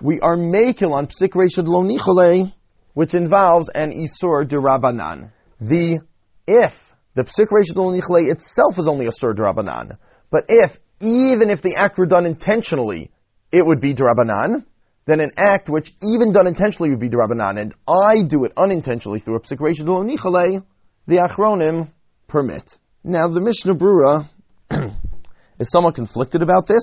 we 0.00 0.20
are 0.20 0.36
making 0.36 0.92
on 0.92 1.06
psik 1.06 1.30
nichale, 1.32 2.52
which 2.94 3.14
involves 3.14 3.68
an 3.68 3.92
isur 3.92 4.44
derabanan. 4.46 5.30
The 5.60 6.00
if 6.46 6.90
the 7.14 7.24
psik 7.24 7.48
nichle 7.48 8.30
itself 8.30 8.78
is 8.78 8.88
only 8.88 9.06
a 9.06 9.12
sur 9.12 9.34
drabanan. 9.34 9.98
But 10.30 10.46
if, 10.48 10.78
even 11.00 11.50
if 11.50 11.62
the 11.62 11.74
act 11.76 11.98
were 11.98 12.06
done 12.06 12.26
intentionally, 12.26 13.10
it 13.50 13.66
would 13.66 13.80
be 13.80 13.94
drabanan, 13.94 14.64
then 15.10 15.20
an 15.20 15.32
act 15.36 15.68
which 15.68 15.92
even 16.02 16.32
done 16.32 16.46
intentionally 16.46 16.90
would 16.90 17.00
be 17.00 17.08
drabanan, 17.08 17.58
and 17.60 17.74
I 17.88 18.22
do 18.22 18.44
it 18.44 18.52
unintentionally 18.56 19.18
through 19.18 19.36
a 19.36 19.40
psik 19.40 19.58
nichle, 19.58 20.64
the 21.06 21.16
achronim 21.16 21.90
permit. 22.28 22.78
Now 23.02 23.28
the 23.28 23.40
Mishnah 23.40 23.74
Brura 23.74 24.28
is 25.58 25.70
somewhat 25.70 25.96
conflicted 25.96 26.42
about 26.42 26.66
this. 26.66 26.82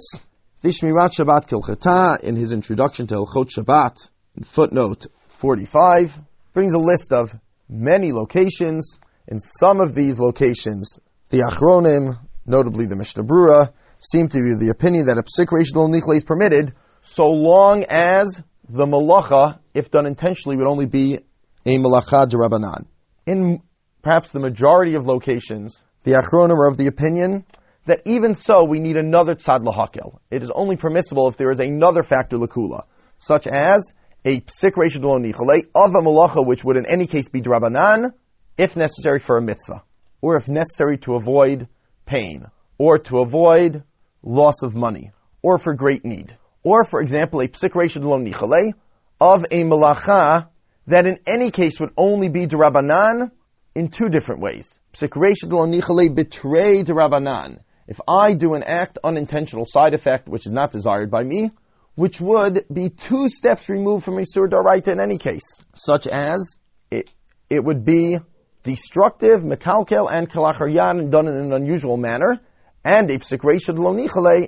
The 0.61 0.69
Shmirat 0.69 1.11
Shabbat 1.13 1.47
Kehilchata, 1.47 2.21
in 2.21 2.35
his 2.35 2.51
introduction 2.51 3.07
to 3.07 3.15
Hilchot 3.15 3.49
Shabbat, 3.49 4.09
footnote 4.43 5.05
45, 5.29 6.19
brings 6.53 6.73
a 6.73 6.79
list 6.79 7.13
of 7.13 7.33
many 7.69 8.11
locations 8.11 8.99
in 9.27 9.39
some 9.39 9.79
of 9.79 9.93
these 9.93 10.19
locations, 10.19 10.99
the 11.29 11.39
Achronim, 11.39 12.17
notably 12.45 12.87
the 12.87 12.95
Mishnah 12.95 13.23
Brura, 13.23 13.71
seem 13.99 14.27
to 14.29 14.37
be 14.37 14.53
the 14.55 14.71
opinion 14.71 15.05
that 15.05 15.17
a 15.17 15.23
psik 15.23 15.47
nichle 15.47 16.15
is 16.15 16.23
permitted 16.23 16.73
so 17.07 17.29
long 17.29 17.85
as 17.85 18.43
the 18.67 18.85
malacha, 18.85 19.59
if 19.73 19.89
done 19.89 20.05
intentionally, 20.05 20.57
would 20.57 20.67
only 20.67 20.85
be 20.85 21.19
a 21.65 21.77
malacha 21.77 22.27
derabanan. 22.27 22.85
In 23.25 23.61
perhaps 24.01 24.31
the 24.31 24.39
majority 24.39 24.95
of 24.95 25.05
locations, 25.05 25.85
the 26.03 26.11
Achronim 26.11 26.57
are 26.57 26.67
of 26.67 26.75
the 26.75 26.87
opinion 26.87 27.45
that 27.85 28.01
even 28.05 28.35
so, 28.35 28.65
we 28.65 28.81
need 28.81 28.97
another 28.97 29.35
tzad 29.35 29.63
lahakel. 29.63 30.19
It 30.29 30.43
is 30.43 30.51
only 30.51 30.75
permissible 30.75 31.29
if 31.29 31.37
there 31.37 31.49
is 31.49 31.61
another 31.61 32.03
factor 32.03 32.37
lakula, 32.37 32.83
such 33.17 33.47
as 33.47 33.93
a 34.25 34.41
psik 34.41 34.73
nichle 34.73 35.65
of 35.73 35.91
a 35.95 36.01
malacha, 36.01 36.45
which 36.45 36.65
would 36.65 36.75
in 36.75 36.85
any 36.85 37.07
case 37.07 37.29
be 37.29 37.41
derabanan, 37.41 38.11
if 38.57 38.75
necessary 38.75 39.21
for 39.21 39.37
a 39.37 39.41
mitzvah, 39.41 39.81
or 40.21 40.35
if 40.35 40.49
necessary 40.49 40.97
to 40.97 41.15
avoid 41.15 41.69
pain, 42.05 42.47
or 42.77 42.99
to 42.99 43.19
avoid 43.19 43.83
loss 44.21 44.61
of 44.61 44.75
money, 44.75 45.11
or 45.41 45.57
for 45.57 45.73
great 45.73 46.03
need, 46.03 46.37
or 46.67 46.83
for 46.83 46.99
example 46.99 47.39
a 47.39 47.47
psikration 47.47 48.03
lo 48.03 48.19
nichale 48.19 48.73
of 49.21 49.45
a 49.51 49.63
malacha 49.63 50.49
that 50.87 51.05
in 51.05 51.17
any 51.25 51.49
case 51.49 51.79
would 51.79 51.91
only 51.95 52.27
be 52.27 52.45
derabanan 52.45 53.31
in 53.73 53.87
two 53.87 54.09
different 54.09 54.41
ways. 54.41 54.77
Psikration 54.93 55.49
lo 55.53 55.65
nichale 55.65 56.13
betray 56.13 56.83
derabanan. 56.83 57.59
If 57.87 58.01
I 58.05 58.33
do 58.33 58.53
an 58.55 58.63
act 58.63 58.97
unintentional 59.01 59.63
side 59.65 59.93
effect 59.93 60.27
which 60.27 60.45
is 60.45 60.51
not 60.51 60.71
desired 60.71 61.09
by 61.09 61.23
me, 61.23 61.51
which 61.95 62.19
would 62.19 62.65
be 62.71 62.89
two 62.89 63.29
steps 63.29 63.69
removed 63.69 64.03
from 64.03 64.19
a 64.19 64.25
sur 64.25 64.49
daraita 64.49 64.89
in 64.89 64.99
any 64.99 65.17
case, 65.17 65.47
such 65.73 66.05
as 66.05 66.57
it, 66.91 67.09
it 67.49 67.63
would 67.63 67.85
be 67.85 68.17
destructive, 68.63 69.41
mekalkel, 69.41 70.11
and 70.13 70.29
kalacharyan 70.29 71.09
done 71.09 71.29
in 71.29 71.35
an 71.35 71.53
unusual 71.53 71.95
manner, 71.95 72.41
and 72.83 73.09
a 73.09 73.19
psikration 73.19 73.79
lo 73.79 73.93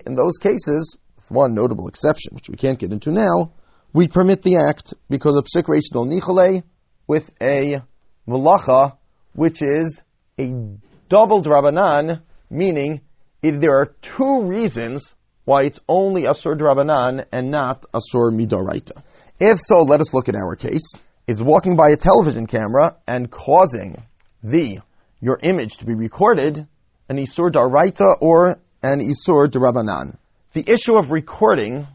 in 0.06 0.16
those 0.16 0.38
cases, 0.38 0.98
one 1.30 1.54
notable 1.54 1.88
exception, 1.88 2.34
which 2.34 2.50
we 2.50 2.56
can't 2.56 2.80
get 2.80 2.92
into 2.92 3.12
now, 3.12 3.52
we 3.94 4.08
permit 4.08 4.42
the 4.42 4.58
act 4.58 4.94
because 5.10 5.36
of 5.36 5.46
psikration 5.46 5.96
lo 5.96 6.62
with 7.08 7.32
a 7.42 7.82
malacha, 8.28 8.98
which 9.34 9.62
is 9.62 10.02
a 10.40 10.54
double 11.10 11.42
drabanan, 11.42 12.22
meaning 12.50 13.02
if 13.42 13.60
there 13.60 13.78
are 13.78 13.96
two 14.02 14.44
reasons 14.44 15.14
why 15.46 15.64
it's 15.64 15.80
only 15.88 16.24
asur 16.24 16.56
drabanan 16.56 17.26
and 17.32 17.50
not 17.50 17.86
asur 17.94 18.32
midoraita. 18.32 19.02
If 19.40 19.60
so, 19.60 19.82
let 19.82 20.02
us 20.02 20.14
look 20.14 20.30
at 20.30 20.36
our 20.36 20.56
case. 20.56 20.94
Is 21.26 21.44
walking 21.44 21.76
by 21.76 21.90
a 21.90 21.96
television 21.96 22.48
camera 22.48 22.98
and 23.08 23.30
causing 23.30 24.04
the 24.44 24.80
your 25.22 25.40
image 25.42 25.78
to 25.78 25.86
be 25.86 25.94
recorded, 25.94 26.68
an 27.08 27.18
isur 27.18 27.52
daraita 27.52 28.16
or 28.22 28.60
an 28.82 29.00
isur 29.00 29.48
darabanan. 29.48 30.18
The 30.52 30.68
issue 30.68 30.98
of 30.98 31.12
recording 31.12 31.86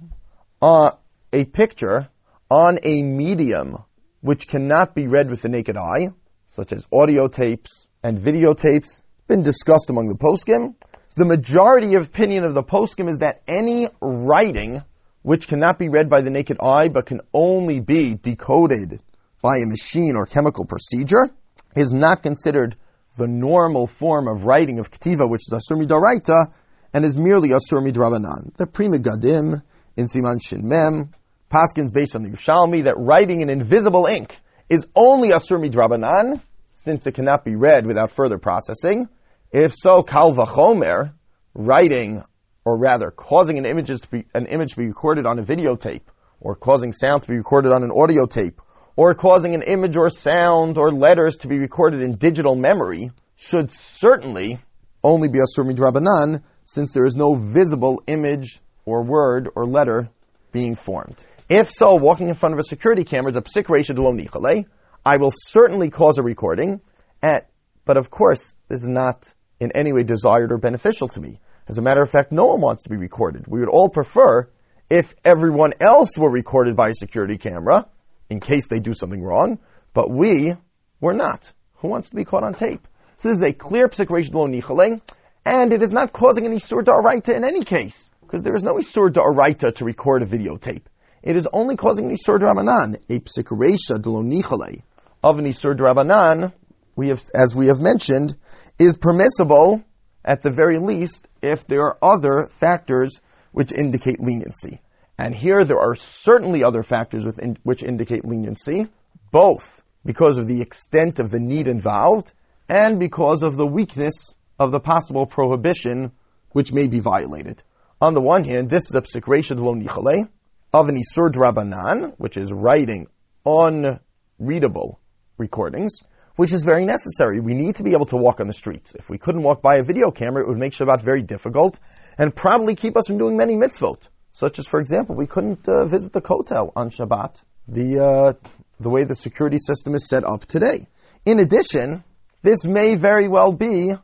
uh, 0.62 0.92
a 1.32 1.44
picture 1.44 2.08
on 2.48 2.78
a 2.84 3.02
medium 3.02 3.78
which 4.20 4.46
cannot 4.46 4.94
be 4.94 5.08
read 5.08 5.28
with 5.28 5.42
the 5.42 5.48
naked 5.48 5.76
eye, 5.76 6.10
such 6.50 6.72
as 6.72 6.86
audio 6.92 7.26
tapes 7.26 7.88
and 8.04 8.16
videotapes, 8.16 9.02
been 9.26 9.42
discussed 9.42 9.90
among 9.90 10.06
the 10.06 10.14
poskim. 10.14 10.76
The 11.16 11.24
majority 11.24 11.96
of 11.96 12.06
opinion 12.06 12.44
of 12.44 12.54
the 12.54 12.62
poskim 12.62 13.08
is 13.08 13.18
that 13.18 13.42
any 13.48 13.88
writing 14.00 14.84
which 15.22 15.48
cannot 15.48 15.80
be 15.80 15.88
read 15.88 16.08
by 16.08 16.20
the 16.20 16.30
naked 16.30 16.58
eye 16.62 16.86
but 16.90 17.06
can 17.06 17.22
only 17.32 17.80
be 17.80 18.14
decoded 18.14 19.02
by 19.42 19.56
a 19.56 19.66
machine 19.66 20.14
or 20.14 20.26
chemical 20.26 20.64
procedure 20.64 21.28
is 21.74 21.92
not 21.92 22.22
considered 22.22 22.76
the 23.16 23.26
normal 23.26 23.88
form 23.88 24.28
of 24.28 24.44
writing 24.44 24.78
of 24.78 24.92
ketiva, 24.92 25.28
which 25.28 25.42
is 25.50 25.52
asur 25.52 25.84
midaraita, 25.84 26.52
and 26.94 27.04
is 27.04 27.16
merely 27.16 27.48
Asur 27.50 27.84
Midrabanan. 27.84 28.54
The 28.56 28.66
Pri 28.66 28.86
Megadim 28.86 29.60
in 29.96 30.06
Siman 30.06 30.40
Shin 30.40 30.66
Mem, 30.66 31.12
Paskins 31.50 31.92
based 31.92 32.14
on 32.14 32.22
the 32.22 32.30
Yerushalmi, 32.30 32.84
that 32.84 32.94
writing 32.96 33.40
in 33.40 33.50
invisible 33.50 34.06
ink 34.06 34.38
is 34.68 34.86
only 34.94 35.30
Asur 35.30 35.60
Midrabanan, 35.60 36.40
since 36.70 37.06
it 37.06 37.12
cannot 37.12 37.44
be 37.44 37.56
read 37.56 37.84
without 37.84 38.12
further 38.12 38.38
processing. 38.38 39.08
If 39.50 39.74
so, 39.74 40.04
Kal 40.04 40.32
Vachomer, 40.34 41.12
writing, 41.52 42.22
or 42.64 42.78
rather 42.78 43.10
causing 43.10 43.58
an, 43.58 43.66
images 43.66 44.00
to 44.00 44.08
be, 44.08 44.26
an 44.32 44.46
image 44.46 44.70
to 44.70 44.76
be 44.76 44.86
recorded 44.86 45.26
on 45.26 45.38
a 45.38 45.42
videotape, 45.42 46.02
or 46.40 46.54
causing 46.54 46.92
sound 46.92 47.22
to 47.22 47.28
be 47.28 47.36
recorded 47.36 47.72
on 47.72 47.82
an 47.82 47.90
audio 47.90 48.26
tape, 48.26 48.60
or 48.96 49.14
causing 49.14 49.54
an 49.54 49.62
image 49.62 49.96
or 49.96 50.10
sound 50.10 50.78
or 50.78 50.92
letters 50.92 51.36
to 51.38 51.48
be 51.48 51.58
recorded 51.58 52.02
in 52.02 52.16
digital 52.16 52.54
memory, 52.54 53.10
should 53.34 53.72
certainly 53.72 54.58
only 55.02 55.28
be 55.28 55.38
Asur 55.38 55.68
Midrabanan, 55.68 56.42
since 56.64 56.92
there 56.92 57.06
is 57.06 57.16
no 57.16 57.34
visible 57.34 58.02
image 58.06 58.60
or 58.84 59.02
word 59.02 59.48
or 59.54 59.66
letter 59.66 60.08
being 60.52 60.74
formed. 60.74 61.22
If 61.48 61.70
so, 61.70 61.94
walking 61.94 62.28
in 62.28 62.34
front 62.34 62.54
of 62.54 62.58
a 62.58 62.64
security 62.64 63.04
camera 63.04 63.30
is 63.30 63.36
a 63.36 63.42
psik 63.42 63.66
nichale. 63.66 64.64
I 65.04 65.16
will 65.18 65.32
certainly 65.34 65.90
cause 65.90 66.18
a 66.18 66.22
recording, 66.22 66.80
at, 67.22 67.50
but 67.84 67.98
of 67.98 68.10
course, 68.10 68.54
this 68.68 68.80
is 68.80 68.88
not 68.88 69.32
in 69.60 69.72
any 69.72 69.92
way 69.92 70.04
desired 70.04 70.52
or 70.52 70.58
beneficial 70.58 71.08
to 71.08 71.20
me. 71.20 71.40
As 71.68 71.78
a 71.78 71.82
matter 71.82 72.02
of 72.02 72.10
fact, 72.10 72.32
no 72.32 72.46
one 72.46 72.60
wants 72.60 72.84
to 72.84 72.88
be 72.88 72.96
recorded. 72.96 73.46
We 73.46 73.60
would 73.60 73.68
all 73.68 73.88
prefer 73.88 74.48
if 74.88 75.14
everyone 75.24 75.72
else 75.80 76.16
were 76.16 76.30
recorded 76.30 76.76
by 76.76 76.90
a 76.90 76.94
security 76.94 77.38
camera, 77.38 77.86
in 78.30 78.40
case 78.40 78.66
they 78.68 78.80
do 78.80 78.94
something 78.94 79.22
wrong, 79.22 79.58
but 79.92 80.10
we 80.10 80.54
were 81.00 81.14
not. 81.14 81.52
Who 81.76 81.88
wants 81.88 82.10
to 82.10 82.16
be 82.16 82.24
caught 82.24 82.44
on 82.44 82.54
tape? 82.54 82.86
So 83.18 83.28
this 83.28 83.38
is 83.38 83.42
a 83.42 83.52
clear 83.52 83.88
psik 83.88 84.08
nichale, 84.08 85.00
and 85.44 85.72
it 85.72 85.82
is 85.82 85.92
not 85.92 86.12
causing 86.12 86.46
any 86.46 86.58
sur 86.58 86.82
da'araita 86.82 87.34
in 87.34 87.44
any 87.44 87.64
case, 87.64 88.08
because 88.22 88.42
there 88.42 88.54
is 88.54 88.62
no 88.62 88.80
sur 88.80 89.10
da'araita 89.10 89.74
to 89.74 89.84
record 89.84 90.22
a 90.22 90.26
videotape. 90.26 90.82
It 91.22 91.36
is 91.36 91.48
only 91.52 91.76
causing 91.76 92.06
an 92.06 92.16
isur 92.16 92.38
dramanan, 92.38 92.96
a 93.08 93.20
psikaresha 93.20 93.98
delonichale 93.98 94.82
of 95.22 95.38
an 95.38 95.46
isur 95.46 95.74
drabanan, 95.74 96.52
we 96.96 97.08
have, 97.08 97.22
as 97.34 97.54
we 97.54 97.68
have 97.68 97.80
mentioned, 97.80 98.36
is 98.78 98.96
permissible 98.96 99.82
at 100.24 100.42
the 100.42 100.50
very 100.50 100.78
least 100.78 101.26
if 101.42 101.66
there 101.66 101.82
are 101.82 101.98
other 102.02 102.46
factors 102.50 103.20
which 103.52 103.72
indicate 103.72 104.20
leniency. 104.20 104.80
And 105.16 105.34
here 105.34 105.64
there 105.64 105.78
are 105.78 105.94
certainly 105.94 106.64
other 106.64 106.82
factors 106.82 107.24
which 107.62 107.82
indicate 107.82 108.24
leniency, 108.24 108.88
both 109.30 109.82
because 110.04 110.38
of 110.38 110.46
the 110.46 110.60
extent 110.60 111.18
of 111.18 111.30
the 111.30 111.40
need 111.40 111.68
involved 111.68 112.32
and 112.68 112.98
because 112.98 113.42
of 113.42 113.56
the 113.56 113.66
weakness 113.66 114.34
of 114.58 114.72
the 114.72 114.80
possible 114.80 115.26
prohibition 115.26 116.12
which 116.50 116.72
may 116.72 116.86
be 116.86 117.00
violated. 117.00 117.62
On 118.00 118.14
the 118.14 118.20
one 118.20 118.44
hand, 118.44 118.70
this 118.70 118.84
is 118.90 118.94
a 118.94 119.02
psikration 119.02 119.58
lo 119.60 119.74
nichale, 119.74 120.28
of 120.72 120.88
an 120.88 120.96
Isur 120.96 121.30
Drabanan, 121.30 122.14
which 122.18 122.36
is 122.36 122.52
writing 122.52 123.06
unreadable 123.46 124.98
recordings, 125.38 125.96
which 126.36 126.52
is 126.52 126.64
very 126.64 126.84
necessary. 126.84 127.38
We 127.38 127.54
need 127.54 127.76
to 127.76 127.84
be 127.84 127.92
able 127.92 128.06
to 128.06 128.16
walk 128.16 128.40
on 128.40 128.48
the 128.48 128.52
streets. 128.52 128.92
If 128.94 129.08
we 129.08 129.18
couldn't 129.18 129.42
walk 129.42 129.62
by 129.62 129.76
a 129.76 129.84
video 129.84 130.10
camera, 130.10 130.42
it 130.42 130.48
would 130.48 130.58
make 130.58 130.72
Shabbat 130.72 131.02
very 131.02 131.22
difficult 131.22 131.78
and 132.18 132.34
probably 132.34 132.74
keep 132.74 132.96
us 132.96 133.06
from 133.06 133.18
doing 133.18 133.36
many 133.36 133.54
mitzvot. 133.54 134.08
Such 134.32 134.58
as, 134.58 134.66
for 134.66 134.80
example, 134.80 135.14
we 135.14 135.28
couldn't 135.28 135.68
uh, 135.68 135.84
visit 135.86 136.12
the 136.12 136.20
Kotel 136.20 136.72
on 136.74 136.90
Shabbat, 136.90 137.42
the, 137.68 138.04
uh, 138.04 138.32
the 138.80 138.90
way 138.90 139.04
the 139.04 139.14
security 139.14 139.58
system 139.58 139.94
is 139.94 140.08
set 140.08 140.24
up 140.24 140.44
today. 140.44 140.88
In 141.24 141.38
addition, 141.38 142.02
this 142.42 142.66
may 142.66 142.96
very 142.96 143.28
well 143.28 143.52
be 143.52 143.94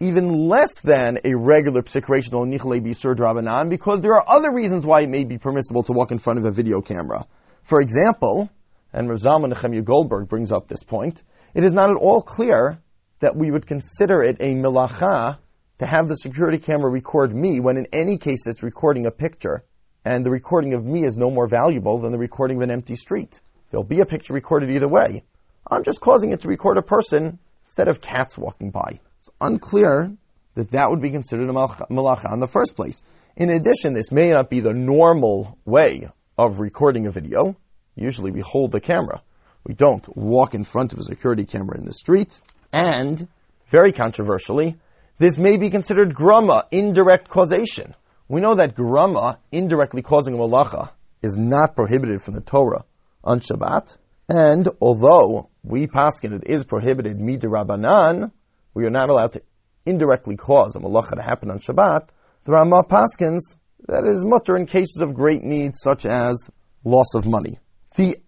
even 0.00 0.48
less 0.48 0.80
than 0.80 1.18
a 1.24 1.34
regular 1.34 1.82
psikration 1.82 2.30
nichle 2.30 2.80
bisur 2.82 3.14
drabanan 3.14 3.68
because 3.68 4.00
there 4.00 4.14
are 4.14 4.24
other 4.26 4.50
reasons 4.50 4.86
why 4.86 5.02
it 5.02 5.10
may 5.10 5.24
be 5.24 5.36
permissible 5.36 5.82
to 5.82 5.92
walk 5.92 6.10
in 6.10 6.18
front 6.18 6.38
of 6.38 6.46
a 6.46 6.50
video 6.50 6.80
camera. 6.80 7.26
For 7.62 7.82
example, 7.82 8.48
and 8.94 9.10
Rav 9.10 9.18
Zalman 9.18 9.52
Nechemya 9.52 9.84
Goldberg 9.84 10.26
brings 10.26 10.52
up 10.52 10.68
this 10.68 10.82
point, 10.82 11.22
it 11.52 11.64
is 11.64 11.74
not 11.74 11.90
at 11.90 11.96
all 11.96 12.22
clear 12.22 12.80
that 13.18 13.36
we 13.36 13.50
would 13.50 13.66
consider 13.66 14.22
it 14.22 14.38
a 14.40 14.54
milacha 14.54 15.36
to 15.80 15.86
have 15.86 16.08
the 16.08 16.16
security 16.16 16.58
camera 16.58 16.90
record 16.90 17.34
me 17.34 17.60
when 17.60 17.76
in 17.76 17.86
any 17.92 18.16
case 18.16 18.46
it's 18.46 18.62
recording 18.62 19.04
a 19.04 19.10
picture 19.10 19.64
and 20.06 20.24
the 20.24 20.30
recording 20.30 20.72
of 20.72 20.82
me 20.82 21.04
is 21.04 21.18
no 21.18 21.30
more 21.30 21.46
valuable 21.46 21.98
than 21.98 22.12
the 22.12 22.18
recording 22.18 22.56
of 22.56 22.62
an 22.62 22.70
empty 22.70 22.96
street. 22.96 23.38
There'll 23.70 23.84
be 23.84 24.00
a 24.00 24.06
picture 24.06 24.32
recorded 24.32 24.70
either 24.70 24.88
way. 24.88 25.24
I'm 25.70 25.84
just 25.84 26.00
causing 26.00 26.30
it 26.30 26.40
to 26.40 26.48
record 26.48 26.78
a 26.78 26.82
person 26.82 27.38
instead 27.64 27.88
of 27.88 28.00
cats 28.00 28.38
walking 28.38 28.70
by. 28.70 29.00
It's 29.20 29.28
unclear 29.38 30.16
that 30.54 30.70
that 30.70 30.88
would 30.88 31.02
be 31.02 31.10
considered 31.10 31.50
a 31.50 31.52
malacha 31.52 32.32
in 32.32 32.40
the 32.40 32.48
first 32.48 32.74
place. 32.74 33.02
In 33.36 33.50
addition, 33.50 33.92
this 33.92 34.10
may 34.10 34.30
not 34.30 34.48
be 34.48 34.60
the 34.60 34.72
normal 34.72 35.58
way 35.66 36.08
of 36.38 36.58
recording 36.58 37.06
a 37.06 37.10
video. 37.10 37.54
Usually 37.94 38.30
we 38.30 38.40
hold 38.40 38.72
the 38.72 38.80
camera. 38.80 39.20
We 39.62 39.74
don't 39.74 40.16
walk 40.16 40.54
in 40.54 40.64
front 40.64 40.94
of 40.94 41.00
a 41.00 41.04
security 41.04 41.44
camera 41.44 41.76
in 41.76 41.84
the 41.84 41.92
street. 41.92 42.40
And, 42.72 43.28
very 43.66 43.92
controversially, 43.92 44.78
this 45.18 45.36
may 45.36 45.58
be 45.58 45.68
considered 45.68 46.14
grama, 46.14 46.64
indirect 46.70 47.28
causation. 47.28 47.94
We 48.26 48.40
know 48.40 48.54
that 48.54 48.74
grama, 48.74 49.38
indirectly 49.52 50.00
causing 50.00 50.32
a 50.32 50.38
malacha, 50.38 50.92
is 51.20 51.36
not 51.36 51.76
prohibited 51.76 52.22
from 52.22 52.34
the 52.34 52.40
Torah 52.40 52.86
on 53.22 53.40
Shabbat. 53.40 53.98
And 54.30 54.66
although 54.80 55.50
we 55.62 55.88
paskin 55.88 56.32
it 56.32 56.44
is 56.46 56.64
prohibited 56.64 57.18
midirabanan, 57.18 58.32
we 58.74 58.84
are 58.84 58.90
not 58.90 59.10
allowed 59.10 59.32
to 59.32 59.42
indirectly 59.86 60.36
cause 60.36 60.76
a 60.76 60.78
malacha 60.78 61.16
to 61.16 61.22
happen 61.22 61.50
on 61.50 61.58
Shabbat, 61.58 62.08
the 62.44 62.52
Ramah 62.52 62.84
Paskins, 62.84 63.56
that 63.88 64.06
is 64.06 64.24
mutter 64.24 64.56
in 64.56 64.66
cases 64.66 65.00
of 65.00 65.14
great 65.14 65.42
need, 65.42 65.74
such 65.74 66.06
as 66.06 66.50
loss 66.84 67.14
of 67.14 67.26
money. 67.26 67.58
The 67.96 68.18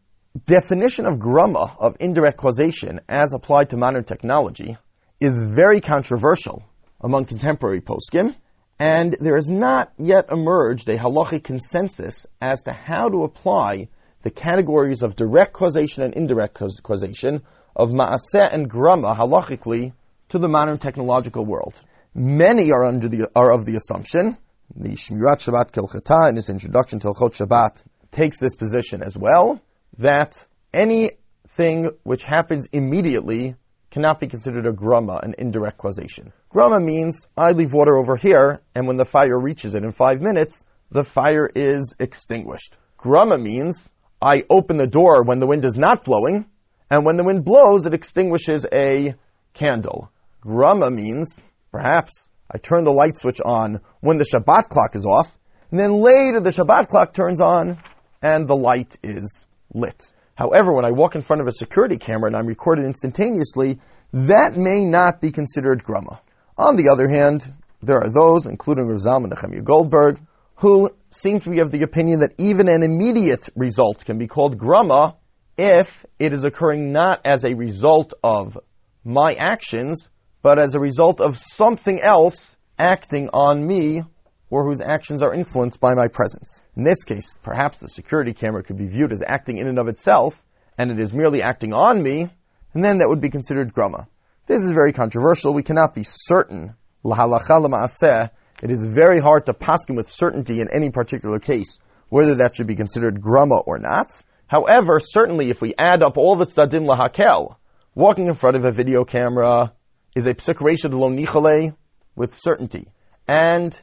definition 0.47 1.07
of 1.07 1.19
grama, 1.19 1.77
of 1.79 1.97
indirect 2.01 2.39
causation, 2.39 3.01
as 3.09 3.33
applied 3.33 3.71
to 3.71 3.77
modern 3.77 4.05
technology, 4.05 4.77
is 5.21 5.41
very 5.41 5.81
controversial 5.81 6.65
among 7.01 7.27
contemporary 7.27 7.81
poskim, 7.81 8.35
and 8.79 9.17
there 9.21 9.37
has 9.37 9.49
not 9.49 9.93
yet 9.99 10.33
emerged 10.33 10.89
a 10.89 10.99
halachic 10.99 11.45
consensus 11.45 12.27
as 12.41 12.63
to 12.63 12.73
how 12.73 13.09
to 13.09 13.23
apply 13.23 13.89
the 14.23 14.31
categories 14.31 15.03
of 15.03 15.17
direct 15.17 15.53
causation 15.53 16.03
and 16.03 16.15
indirect 16.15 16.55
causation 16.83 17.43
of 17.77 17.91
ma'aseh 17.91 18.53
and 18.53 18.69
grama 18.69 19.15
halachically 19.15 19.93
to 20.33 20.39
the 20.39 20.49
modern 20.49 20.79
technological 20.79 21.45
world. 21.45 21.79
Many 22.15 22.73
are 22.73 22.85
under 22.85 23.07
the 23.07 23.31
are 23.37 23.53
of 23.53 23.67
the 23.67 23.77
assumption. 23.77 24.39
The 24.75 24.93
Shmirat 24.93 25.41
Shabbat 25.45 25.73
Kehilchata 25.73 26.31
in 26.31 26.37
his 26.37 26.49
introduction 26.49 27.01
to 27.01 27.09
Hilchot 27.09 27.35
Shabbat 27.35 27.83
takes 28.11 28.39
this 28.39 28.55
position 28.55 29.03
as 29.03 29.15
well 29.15 29.61
that 29.99 30.43
anything 30.73 31.91
which 32.05 32.25
happens 32.25 32.67
immediately 32.73 33.57
cannot 33.91 34.21
be 34.21 34.27
considered 34.27 34.67
a 34.67 34.73
grama, 34.73 35.21
an 35.23 35.35
indirect 35.37 35.77
causation. 35.77 36.33
Grama 36.49 36.81
means 36.81 37.29
I 37.37 37.51
leave 37.51 37.75
water 37.75 37.99
over 37.99 38.17
here, 38.17 38.63
and 38.75 38.87
when 38.87 38.97
the 38.97 39.05
fire 39.05 39.39
reaches 39.39 39.75
it 39.75 39.85
in 39.85 39.93
five 39.93 40.23
minutes, 40.23 40.65
the 40.91 41.05
fire 41.05 41.51
is 41.55 41.95
extinguished. 41.99 42.75
Grama 42.97 43.37
means 43.37 43.91
I 44.23 44.47
open 44.49 44.79
the 44.79 44.87
door 44.87 45.25
when 45.25 45.41
the 45.41 45.47
wind 45.47 45.67
is 45.67 45.77
not 45.77 46.05
blowing, 46.05 46.47
and 46.91 47.05
when 47.05 47.19
the 47.19 47.25
wind 47.25 47.45
blows, 47.45 47.85
it 47.85 47.93
extinguishes 47.93 48.65
a 48.73 49.15
candle. 49.53 50.11
Grama 50.43 50.91
means, 50.91 51.41
perhaps, 51.71 52.29
I 52.51 52.59
turn 52.59 52.83
the 52.83 52.93
light 52.93 53.17
switch 53.17 53.41
on 53.41 53.81
when 54.01 54.19
the 54.19 54.25
Shabbat 54.25 54.69
clock 54.69 54.97
is 54.97 55.07
off, 55.07 55.31
and 55.71 55.79
then 55.79 55.93
later 55.93 56.41
the 56.41 56.51
Shabbat 56.51 56.89
clock 56.89 57.15
turns 57.15 57.41
on 57.41 57.79
and 58.21 58.49
the 58.49 58.57
light 58.57 58.97
is 59.05 59.47
lit. 59.73 60.13
However, 60.35 60.73
when 60.73 60.85
I 60.85 60.91
walk 60.91 61.15
in 61.15 61.23
front 61.23 61.43
of 61.43 61.47
a 61.47 61.53
security 61.53 61.97
camera 61.97 62.27
and 62.27 62.37
I'm 62.37 62.49
recorded 62.49 62.87
instantaneously, 62.87 63.79
that 64.13 64.57
may 64.57 64.85
not 64.85 65.21
be 65.21 65.31
considered 65.31 65.85
grama. 65.85 66.21
On 66.59 66.75
the 66.75 66.89
other 66.89 67.09
hand, 67.09 67.55
there 67.81 67.99
are 67.99 68.11
those, 68.11 68.47
including 68.47 68.87
Zalman 68.97 69.33
Nechemya 69.33 69.63
Goldberg, 69.63 70.21
who 70.57 70.91
seem 71.13 71.39
to 71.39 71.51
be 71.51 71.61
of 71.61 71.71
the 71.71 71.83
opinion 71.83 72.19
that 72.19 72.35
even 72.39 72.69
an 72.69 72.83
immediate 72.83 73.49
result 73.55 74.05
can 74.05 74.19
be 74.19 74.27
called 74.27 74.59
grama 74.59 75.15
if 75.57 76.05
it 76.19 76.33
is 76.33 76.43
occurring 76.43 76.91
not 76.91 77.21
as 77.25 77.45
a 77.45 77.55
result 77.55 78.13
of 78.25 78.59
my 79.05 79.37
actions, 79.39 80.09
but 80.43 80.59
as 80.59 80.75
a 80.75 80.81
result 80.81 81.21
of 81.21 81.39
something 81.39 82.01
else 82.01 82.57
acting 82.79 83.31
on 83.33 83.67
me 83.67 84.03
or 84.51 84.65
whose 84.67 84.81
actions 84.81 85.23
are 85.23 85.33
influenced 85.33 85.81
by 85.81 85.95
my 85.95 86.09
presence. 86.09 86.61
In 86.77 86.85
this 86.85 87.05
case, 87.05 87.35
perhaps 87.43 87.79
the 87.79 87.89
security 87.89 88.35
camera 88.35 88.63
could 88.63 88.77
be 88.77 88.87
viewed 88.87 89.13
as 89.13 89.23
acting 89.27 89.59
in 89.59 89.67
and 89.67 89.79
of 89.79 89.89
itself, 89.89 90.43
and 90.77 90.91
it 90.91 91.01
is 91.01 91.13
merely 91.13 91.43
acting 91.43 91.73
on 91.73 92.03
me, 92.03 92.29
and 92.75 92.85
then 92.85 92.99
that 92.99 93.09
would 93.09 93.21
be 93.21 93.31
considered 93.31 93.73
grama. 93.73 94.07
This 94.47 94.63
is 94.63 94.73
very 94.73 94.93
controversial. 94.93 95.55
We 95.55 95.63
cannot 95.63 95.95
be 95.95 96.03
certain. 96.05 96.75
It 97.05 98.71
is 98.71 98.85
very 98.85 99.21
hard 99.21 99.47
to 99.47 99.55
paskin 99.55 99.97
with 99.97 100.11
certainty 100.11 100.61
in 100.61 100.69
any 100.71 100.91
particular 100.91 101.39
case 101.39 101.79
whether 102.13 102.35
that 102.35 102.55
should 102.55 102.67
be 102.67 102.75
considered 102.75 103.23
grama 103.23 103.57
or 103.57 103.79
not. 103.79 104.21
However, 104.47 105.01
certainly 105.01 105.49
if 105.49 105.63
we 105.63 105.73
add 105.79 106.03
up 106.03 106.19
all 106.19 106.37
the 106.37 106.45
tzdadim 106.45 106.87
lahakel, 106.87 107.57
walking 107.95 108.27
in 108.27 108.35
front 108.35 108.55
of 108.55 108.67
a 108.67 108.71
video 108.71 109.03
camera, 109.03 109.73
is 110.15 110.27
a 110.27 110.35
psikration 110.35 110.93
lo 110.95 111.11
nichale 111.11 111.75
with 112.15 112.35
certainty. 112.35 112.89
and 113.29 113.79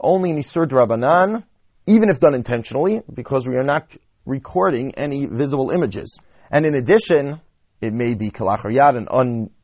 only 0.00 0.30
in 0.30 0.36
Isur 0.36 0.66
Drabanan, 0.66 1.44
even 1.86 2.10
if 2.10 2.20
done 2.20 2.34
intentionally, 2.34 3.02
because 3.12 3.46
we 3.46 3.56
are 3.56 3.62
not 3.62 3.90
recording 4.26 4.94
any 4.94 5.26
visible 5.26 5.70
images. 5.70 6.18
And 6.50 6.66
in 6.66 6.74
addition, 6.74 7.40
it 7.80 7.92
may 7.92 8.14
be 8.14 8.30
kalachar 8.30 8.96
an 8.96 9.08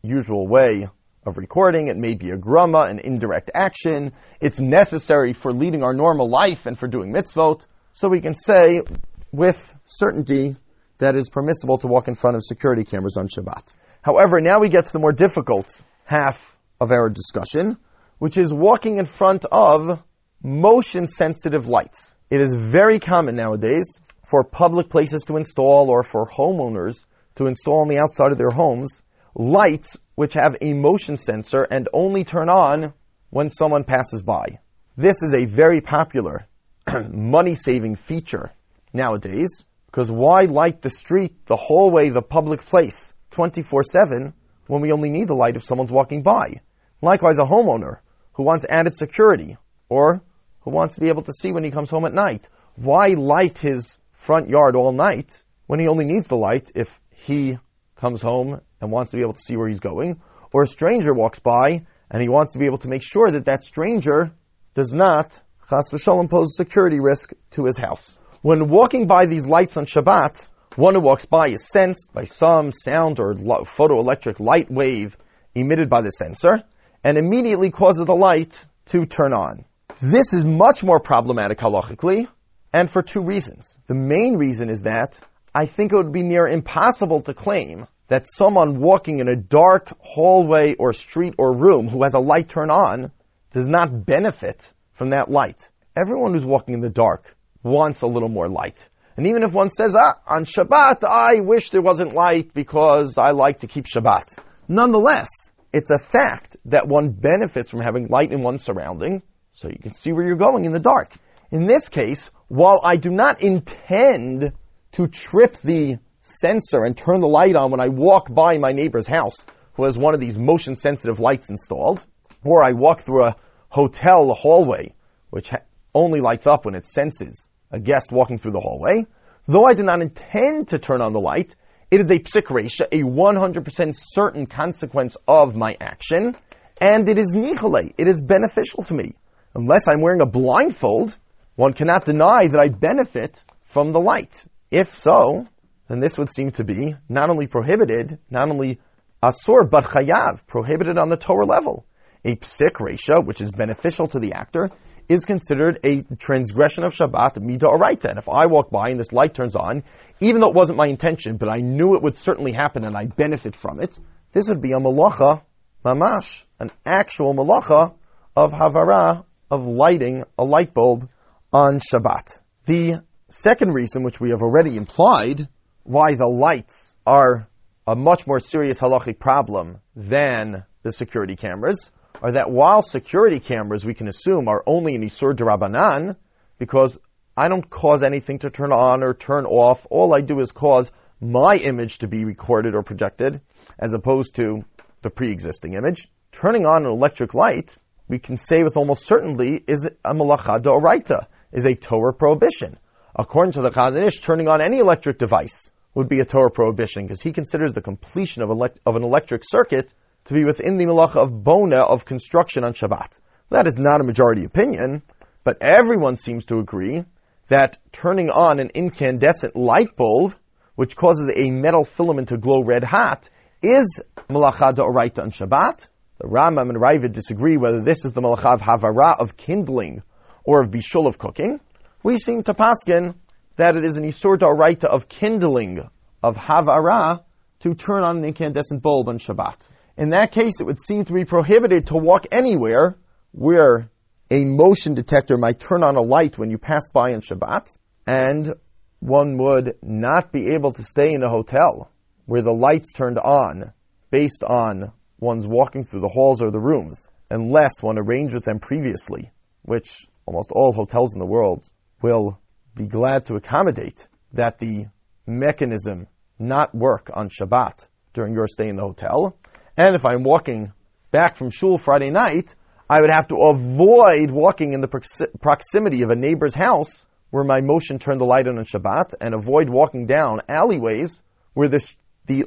unusual 0.02 0.48
way 0.48 0.88
of 1.24 1.36
recording. 1.36 1.88
It 1.88 1.96
may 1.96 2.14
be 2.14 2.30
a 2.30 2.36
grama, 2.36 2.80
an 2.80 2.98
indirect 2.98 3.50
action. 3.54 4.12
It's 4.40 4.58
necessary 4.58 5.34
for 5.34 5.52
leading 5.52 5.82
our 5.82 5.92
normal 5.92 6.28
life 6.28 6.66
and 6.66 6.78
for 6.78 6.88
doing 6.88 7.12
mitzvot. 7.12 7.64
So 7.92 8.08
we 8.08 8.20
can 8.20 8.34
say 8.34 8.82
with 9.30 9.76
certainty 9.84 10.56
that 10.98 11.14
it 11.14 11.18
is 11.18 11.28
permissible 11.28 11.78
to 11.78 11.86
walk 11.86 12.08
in 12.08 12.14
front 12.14 12.36
of 12.36 12.42
security 12.44 12.84
cameras 12.84 13.16
on 13.16 13.28
Shabbat. 13.28 13.74
However, 14.02 14.40
now 14.40 14.58
we 14.58 14.68
get 14.68 14.86
to 14.86 14.92
the 14.92 14.98
more 14.98 15.12
difficult 15.12 15.80
half 16.08 16.56
of 16.80 16.90
our 16.90 17.10
discussion, 17.10 17.76
which 18.18 18.38
is 18.38 18.52
walking 18.52 18.96
in 18.96 19.04
front 19.04 19.44
of 19.52 20.02
motion 20.42 21.06
sensitive 21.06 21.68
lights. 21.68 22.14
It 22.30 22.40
is 22.40 22.54
very 22.54 22.98
common 22.98 23.36
nowadays 23.36 24.00
for 24.26 24.42
public 24.42 24.88
places 24.88 25.24
to 25.24 25.36
install 25.36 25.90
or 25.90 26.02
for 26.02 26.26
homeowners 26.26 27.04
to 27.34 27.46
install 27.46 27.82
on 27.82 27.88
the 27.88 27.98
outside 27.98 28.32
of 28.32 28.38
their 28.38 28.50
homes 28.50 29.02
lights 29.34 29.98
which 30.14 30.32
have 30.32 30.56
a 30.62 30.72
motion 30.72 31.18
sensor 31.18 31.62
and 31.62 31.90
only 31.92 32.24
turn 32.24 32.48
on 32.48 32.94
when 33.28 33.50
someone 33.50 33.84
passes 33.84 34.22
by. 34.22 34.60
This 34.96 35.22
is 35.22 35.34
a 35.34 35.44
very 35.44 35.82
popular 35.82 36.46
money 37.10 37.54
saving 37.54 37.96
feature 37.96 38.50
nowadays 38.94 39.62
because 39.86 40.10
why 40.10 40.40
light 40.40 40.80
the 40.80 40.90
street, 40.90 41.44
the 41.44 41.56
hallway, 41.56 42.08
the 42.08 42.22
public 42.22 42.62
place 42.62 43.12
24 43.32 43.84
7 43.84 44.32
when 44.68 44.80
we 44.80 44.92
only 44.92 45.10
need 45.10 45.26
the 45.26 45.34
light 45.34 45.56
if 45.56 45.64
someone's 45.64 45.90
walking 45.90 46.22
by? 46.22 46.60
Likewise, 47.02 47.38
a 47.38 47.44
homeowner 47.44 47.98
who 48.32 48.44
wants 48.44 48.64
added 48.68 48.94
security 48.94 49.56
or 49.88 50.22
who 50.60 50.70
wants 50.70 50.94
to 50.94 51.00
be 51.00 51.08
able 51.08 51.22
to 51.22 51.32
see 51.32 51.50
when 51.50 51.64
he 51.64 51.70
comes 51.70 51.90
home 51.90 52.04
at 52.04 52.14
night. 52.14 52.48
Why 52.76 53.08
light 53.16 53.58
his 53.58 53.96
front 54.12 54.48
yard 54.48 54.76
all 54.76 54.92
night 54.92 55.42
when 55.66 55.80
he 55.80 55.88
only 55.88 56.04
needs 56.04 56.28
the 56.28 56.36
light 56.36 56.70
if 56.74 57.00
he 57.10 57.58
comes 57.96 58.22
home 58.22 58.60
and 58.80 58.92
wants 58.92 59.10
to 59.10 59.16
be 59.16 59.22
able 59.22 59.32
to 59.32 59.40
see 59.40 59.56
where 59.56 59.68
he's 59.68 59.80
going, 59.80 60.20
or 60.52 60.62
a 60.62 60.66
stranger 60.66 61.12
walks 61.12 61.40
by 61.40 61.84
and 62.10 62.22
he 62.22 62.28
wants 62.28 62.52
to 62.52 62.58
be 62.58 62.66
able 62.66 62.78
to 62.78 62.88
make 62.88 63.02
sure 63.02 63.30
that 63.30 63.46
that 63.46 63.62
stranger 63.62 64.32
does 64.74 64.92
not, 64.92 65.40
chas 65.68 65.90
v'shalom, 65.92 66.30
pose 66.30 66.56
security 66.56 67.00
risk 67.00 67.32
to 67.50 67.64
his 67.64 67.76
house. 67.76 68.16
When 68.42 68.68
walking 68.68 69.06
by 69.06 69.26
these 69.26 69.46
lights 69.46 69.76
on 69.76 69.86
Shabbat, 69.86 70.48
one 70.78 70.94
who 70.94 71.00
walks 71.00 71.26
by 71.26 71.48
is 71.48 71.66
sensed 71.66 72.12
by 72.12 72.24
some 72.24 72.70
sound 72.70 73.18
or 73.18 73.34
photoelectric 73.34 74.38
light 74.38 74.70
wave 74.70 75.18
emitted 75.56 75.90
by 75.90 76.02
the 76.02 76.10
sensor, 76.10 76.62
and 77.02 77.18
immediately 77.18 77.68
causes 77.68 78.06
the 78.06 78.14
light 78.14 78.64
to 78.86 79.04
turn 79.04 79.32
on. 79.32 79.64
This 80.00 80.32
is 80.32 80.44
much 80.44 80.84
more 80.84 81.00
problematic 81.00 81.58
halachically, 81.58 82.28
and 82.72 82.88
for 82.88 83.02
two 83.02 83.22
reasons. 83.22 83.76
The 83.88 83.94
main 83.94 84.36
reason 84.36 84.70
is 84.70 84.82
that 84.82 85.18
I 85.52 85.66
think 85.66 85.92
it 85.92 85.96
would 85.96 86.12
be 86.12 86.22
near 86.22 86.46
impossible 86.46 87.22
to 87.22 87.34
claim 87.34 87.88
that 88.06 88.28
someone 88.28 88.78
walking 88.78 89.18
in 89.18 89.28
a 89.28 89.34
dark 89.34 89.92
hallway 89.98 90.76
or 90.76 90.92
street 90.92 91.34
or 91.38 91.56
room 91.56 91.88
who 91.88 92.04
has 92.04 92.14
a 92.14 92.20
light 92.20 92.48
turn 92.48 92.70
on 92.70 93.10
does 93.50 93.66
not 93.66 94.06
benefit 94.06 94.72
from 94.92 95.10
that 95.10 95.28
light. 95.28 95.70
Everyone 95.96 96.34
who's 96.34 96.46
walking 96.46 96.74
in 96.74 96.80
the 96.80 96.88
dark 96.88 97.34
wants 97.64 98.02
a 98.02 98.06
little 98.06 98.28
more 98.28 98.48
light. 98.48 98.88
And 99.18 99.26
even 99.26 99.42
if 99.42 99.52
one 99.52 99.68
says, 99.68 99.96
ah, 99.98 100.20
on 100.28 100.44
Shabbat, 100.44 101.02
I 101.02 101.40
wish 101.40 101.70
there 101.70 101.82
wasn't 101.82 102.14
light 102.14 102.54
because 102.54 103.18
I 103.18 103.32
like 103.32 103.58
to 103.60 103.66
keep 103.66 103.86
Shabbat. 103.86 104.38
Nonetheless, 104.68 105.28
it's 105.72 105.90
a 105.90 105.98
fact 105.98 106.56
that 106.66 106.86
one 106.86 107.10
benefits 107.10 107.68
from 107.68 107.80
having 107.80 108.06
light 108.06 108.30
in 108.30 108.44
one's 108.44 108.62
surrounding 108.62 109.24
so 109.54 109.66
you 109.66 109.78
can 109.82 109.92
see 109.92 110.12
where 110.12 110.24
you're 110.24 110.36
going 110.36 110.66
in 110.66 110.72
the 110.72 110.78
dark. 110.78 111.14
In 111.50 111.66
this 111.66 111.88
case, 111.88 112.30
while 112.46 112.80
I 112.84 112.94
do 112.94 113.10
not 113.10 113.42
intend 113.42 114.52
to 114.92 115.08
trip 115.08 115.56
the 115.64 115.96
sensor 116.20 116.84
and 116.84 116.96
turn 116.96 117.18
the 117.18 117.26
light 117.26 117.56
on 117.56 117.72
when 117.72 117.80
I 117.80 117.88
walk 117.88 118.32
by 118.32 118.58
my 118.58 118.70
neighbor's 118.70 119.08
house 119.08 119.44
who 119.72 119.82
has 119.82 119.98
one 119.98 120.14
of 120.14 120.20
these 120.20 120.38
motion 120.38 120.76
sensitive 120.76 121.18
lights 121.18 121.50
installed, 121.50 122.06
or 122.44 122.62
I 122.62 122.70
walk 122.70 123.00
through 123.00 123.24
a 123.24 123.36
hotel 123.68 124.32
hallway 124.32 124.94
which 125.30 125.50
ha- 125.50 125.62
only 125.92 126.20
lights 126.20 126.46
up 126.46 126.66
when 126.66 126.76
it 126.76 126.86
senses 126.86 127.47
a 127.70 127.80
guest 127.80 128.12
walking 128.12 128.38
through 128.38 128.52
the 128.52 128.60
hallway, 128.60 129.06
though 129.46 129.64
I 129.64 129.74
do 129.74 129.82
not 129.82 130.02
intend 130.02 130.68
to 130.68 130.78
turn 130.78 131.00
on 131.00 131.12
the 131.12 131.20
light, 131.20 131.54
it 131.90 132.00
is 132.00 132.10
a 132.10 132.18
psik 132.18 132.50
a 132.50 132.98
100% 132.98 133.94
certain 133.96 134.46
consequence 134.46 135.16
of 135.26 135.56
my 135.56 135.76
action, 135.80 136.36
and 136.80 137.08
it 137.08 137.18
is 137.18 137.32
nichale, 137.34 137.94
it 137.96 138.06
is 138.06 138.20
beneficial 138.20 138.84
to 138.84 138.94
me. 138.94 139.14
Unless 139.54 139.88
I'm 139.88 140.00
wearing 140.00 140.20
a 140.20 140.26
blindfold, 140.26 141.16
one 141.56 141.72
cannot 141.72 142.04
deny 142.04 142.46
that 142.46 142.60
I 142.60 142.68
benefit 142.68 143.42
from 143.64 143.92
the 143.92 144.00
light. 144.00 144.44
If 144.70 144.94
so, 144.94 145.46
then 145.88 146.00
this 146.00 146.18
would 146.18 146.32
seem 146.32 146.50
to 146.52 146.64
be 146.64 146.94
not 147.08 147.30
only 147.30 147.46
prohibited, 147.46 148.18
not 148.30 148.50
only 148.50 148.80
asur, 149.22 149.68
but 149.68 149.84
chayav, 149.84 150.46
prohibited 150.46 150.98
on 150.98 151.08
the 151.08 151.16
Torah 151.16 151.46
level. 151.46 151.86
A 152.24 152.36
psik 152.36 152.74
resha, 152.74 153.24
which 153.24 153.40
is 153.40 153.50
beneficial 153.50 154.08
to 154.08 154.18
the 154.18 154.34
actor, 154.34 154.70
is 155.08 155.24
considered 155.24 155.80
a 155.84 156.02
transgression 156.18 156.84
of 156.84 156.92
Shabbat 156.92 157.40
mida 157.40 157.66
oraita. 157.66 158.10
And 158.10 158.18
if 158.18 158.28
I 158.28 158.46
walk 158.46 158.70
by 158.70 158.90
and 158.90 159.00
this 159.00 159.12
light 159.12 159.34
turns 159.34 159.56
on, 159.56 159.82
even 160.20 160.40
though 160.40 160.48
it 160.48 160.54
wasn't 160.54 160.78
my 160.78 160.86
intention, 160.86 161.36
but 161.36 161.48
I 161.48 161.56
knew 161.56 161.94
it 161.94 162.02
would 162.02 162.16
certainly 162.16 162.52
happen 162.52 162.84
and 162.84 162.96
I 162.96 163.06
benefit 163.06 163.56
from 163.56 163.80
it, 163.80 163.98
this 164.32 164.48
would 164.48 164.60
be 164.60 164.72
a 164.72 164.76
malacha 164.76 165.42
mamash, 165.84 166.44
an 166.60 166.70
actual 166.84 167.34
malacha 167.34 167.94
of 168.36 168.52
havara, 168.52 169.24
of 169.50 169.66
lighting 169.66 170.24
a 170.38 170.44
light 170.44 170.74
bulb 170.74 171.08
on 171.52 171.80
Shabbat. 171.80 172.40
The 172.66 173.02
second 173.30 173.72
reason, 173.72 174.02
which 174.02 174.20
we 174.20 174.30
have 174.30 174.42
already 174.42 174.76
implied, 174.76 175.48
why 175.84 176.14
the 176.14 176.28
lights 176.28 176.94
are 177.06 177.48
a 177.86 177.96
much 177.96 178.26
more 178.26 178.38
serious 178.38 178.80
halachic 178.80 179.18
problem 179.18 179.78
than 179.96 180.64
the 180.82 180.92
security 180.92 181.36
cameras, 181.36 181.90
are 182.22 182.32
that 182.32 182.50
while 182.50 182.82
security 182.82 183.38
cameras 183.40 183.84
we 183.84 183.94
can 183.94 184.08
assume 184.08 184.48
are 184.48 184.62
only 184.66 184.94
in 184.94 185.02
Isur 185.02 185.34
Darabanan, 185.34 186.16
because 186.58 186.98
I 187.36 187.48
don't 187.48 187.68
cause 187.68 188.02
anything 188.02 188.40
to 188.40 188.50
turn 188.50 188.72
on 188.72 189.02
or 189.02 189.14
turn 189.14 189.46
off, 189.46 189.86
all 189.90 190.14
I 190.14 190.20
do 190.20 190.40
is 190.40 190.50
cause 190.50 190.90
my 191.20 191.56
image 191.56 191.98
to 191.98 192.08
be 192.08 192.24
recorded 192.24 192.74
or 192.74 192.82
projected, 192.82 193.40
as 193.78 193.94
opposed 193.94 194.36
to 194.36 194.64
the 195.02 195.10
pre-existing 195.10 195.74
image. 195.74 196.08
Turning 196.32 196.66
on 196.66 196.84
an 196.84 196.90
electric 196.90 197.34
light, 197.34 197.76
we 198.08 198.18
can 198.18 198.38
say 198.38 198.62
with 198.62 198.76
almost 198.76 199.06
certainty, 199.06 199.62
is 199.66 199.88
a 200.04 200.14
malacha 200.14 200.60
d'oraita, 200.62 201.26
is 201.52 201.64
a 201.64 201.74
Torah 201.74 202.12
prohibition. 202.12 202.78
According 203.14 203.52
to 203.52 203.62
the 203.62 203.70
Chazon 203.70 204.06
Ish, 204.06 204.20
turning 204.20 204.48
on 204.48 204.60
any 204.60 204.78
electric 204.78 205.18
device 205.18 205.70
would 205.94 206.08
be 206.08 206.20
a 206.20 206.24
Torah 206.24 206.50
prohibition 206.50 207.04
because 207.04 207.20
he 207.20 207.32
considers 207.32 207.72
the 207.72 207.80
completion 207.80 208.42
of, 208.42 208.50
of 208.50 208.96
an 208.96 209.02
electric 209.02 209.42
circuit 209.44 209.92
to 210.28 210.34
be 210.34 210.44
within 210.44 210.76
the 210.76 210.84
malacha 210.84 211.16
of 211.16 211.42
bona 211.42 211.78
of 211.78 212.04
construction 212.04 212.62
on 212.62 212.74
Shabbat. 212.74 213.18
That 213.48 213.66
is 213.66 213.78
not 213.78 214.02
a 214.02 214.04
majority 214.04 214.44
opinion, 214.44 215.00
but 215.42 215.56
everyone 215.62 216.16
seems 216.16 216.44
to 216.46 216.58
agree 216.58 217.06
that 217.48 217.78
turning 217.92 218.28
on 218.28 218.60
an 218.60 218.70
incandescent 218.74 219.56
light 219.56 219.96
bulb, 219.96 220.34
which 220.74 220.96
causes 220.96 221.32
a 221.34 221.50
metal 221.50 221.82
filament 221.82 222.28
to 222.28 222.36
glow 222.36 222.62
red 222.62 222.84
hot, 222.84 223.30
is 223.62 224.02
malacha 224.28 224.74
da'oraita 224.74 225.22
on 225.22 225.30
Shabbat. 225.30 225.88
The 226.18 226.28
Rambam 226.28 226.68
and 226.68 226.78
Raavad 226.78 227.12
disagree 227.12 227.56
whether 227.56 227.80
this 227.80 228.04
is 228.04 228.12
the 228.12 228.20
malacha 228.20 228.52
of 228.52 228.60
havara 228.60 229.18
of 229.18 229.38
kindling 229.38 230.02
or 230.44 230.60
of 230.60 230.70
bishul 230.70 231.06
of 231.06 231.16
cooking. 231.16 231.58
We 232.02 232.18
seem 232.18 232.42
to 232.42 232.52
paskin 232.52 233.14
that 233.56 233.76
it 233.76 233.84
is 233.86 233.96
an 233.96 234.04
isur 234.04 234.36
da'oraita 234.36 234.84
of 234.84 235.08
kindling 235.08 235.88
of 236.22 236.36
havara 236.36 237.24
to 237.60 237.74
turn 237.74 238.02
on 238.02 238.18
an 238.18 238.24
incandescent 238.26 238.82
bulb 238.82 239.08
on 239.08 239.18
Shabbat. 239.18 239.66
In 239.98 240.10
that 240.10 240.30
case, 240.30 240.60
it 240.60 240.64
would 240.64 240.78
seem 240.78 241.04
to 241.06 241.12
be 241.12 241.24
prohibited 241.24 241.88
to 241.88 241.96
walk 241.96 242.28
anywhere 242.30 242.96
where 243.32 243.90
a 244.30 244.44
motion 244.44 244.94
detector 244.94 245.36
might 245.36 245.58
turn 245.58 245.82
on 245.82 245.96
a 245.96 246.00
light 246.00 246.38
when 246.38 246.50
you 246.50 246.56
pass 246.56 246.88
by 246.88 247.14
on 247.14 247.20
Shabbat, 247.20 247.76
and 248.06 248.54
one 249.00 249.36
would 249.38 249.74
not 249.82 250.30
be 250.30 250.54
able 250.54 250.70
to 250.70 250.84
stay 250.84 251.12
in 251.12 251.24
a 251.24 251.28
hotel 251.28 251.90
where 252.26 252.42
the 252.42 252.52
lights 252.52 252.92
turned 252.92 253.18
on 253.18 253.72
based 254.12 254.44
on 254.44 254.92
one's 255.18 255.48
walking 255.48 255.82
through 255.82 256.00
the 256.00 256.08
halls 256.08 256.42
or 256.42 256.52
the 256.52 256.60
rooms, 256.60 257.08
unless 257.28 257.82
one 257.82 257.98
arranged 257.98 258.34
with 258.34 258.44
them 258.44 258.60
previously, 258.60 259.32
which 259.62 260.06
almost 260.26 260.52
all 260.52 260.72
hotels 260.72 261.12
in 261.12 261.18
the 261.18 261.26
world 261.26 261.64
will 262.02 262.38
be 262.76 262.86
glad 262.86 263.26
to 263.26 263.34
accommodate 263.34 264.06
that 264.32 264.58
the 264.58 264.86
mechanism 265.26 266.06
not 266.38 266.72
work 266.72 267.10
on 267.12 267.30
Shabbat 267.30 267.88
during 268.12 268.32
your 268.32 268.46
stay 268.46 268.68
in 268.68 268.76
the 268.76 268.82
hotel, 268.82 269.36
and 269.78 269.94
if 269.94 270.04
I'm 270.04 270.24
walking 270.24 270.72
back 271.12 271.36
from 271.36 271.50
shul 271.50 271.78
Friday 271.78 272.10
night, 272.10 272.56
I 272.90 273.00
would 273.00 273.10
have 273.10 273.28
to 273.28 273.36
avoid 273.36 274.32
walking 274.32 274.72
in 274.72 274.80
the 274.80 275.30
proximity 275.40 276.02
of 276.02 276.10
a 276.10 276.16
neighbor's 276.16 276.54
house 276.54 277.06
where 277.30 277.44
my 277.44 277.60
motion 277.60 278.00
turned 278.00 278.20
the 278.20 278.24
light 278.24 278.48
on 278.48 278.58
on 278.58 278.64
Shabbat 278.64 279.14
and 279.20 279.34
avoid 279.34 279.68
walking 279.68 280.06
down 280.06 280.40
alleyways 280.48 281.22
where 281.54 281.68
the, 281.68 281.94
the 282.26 282.46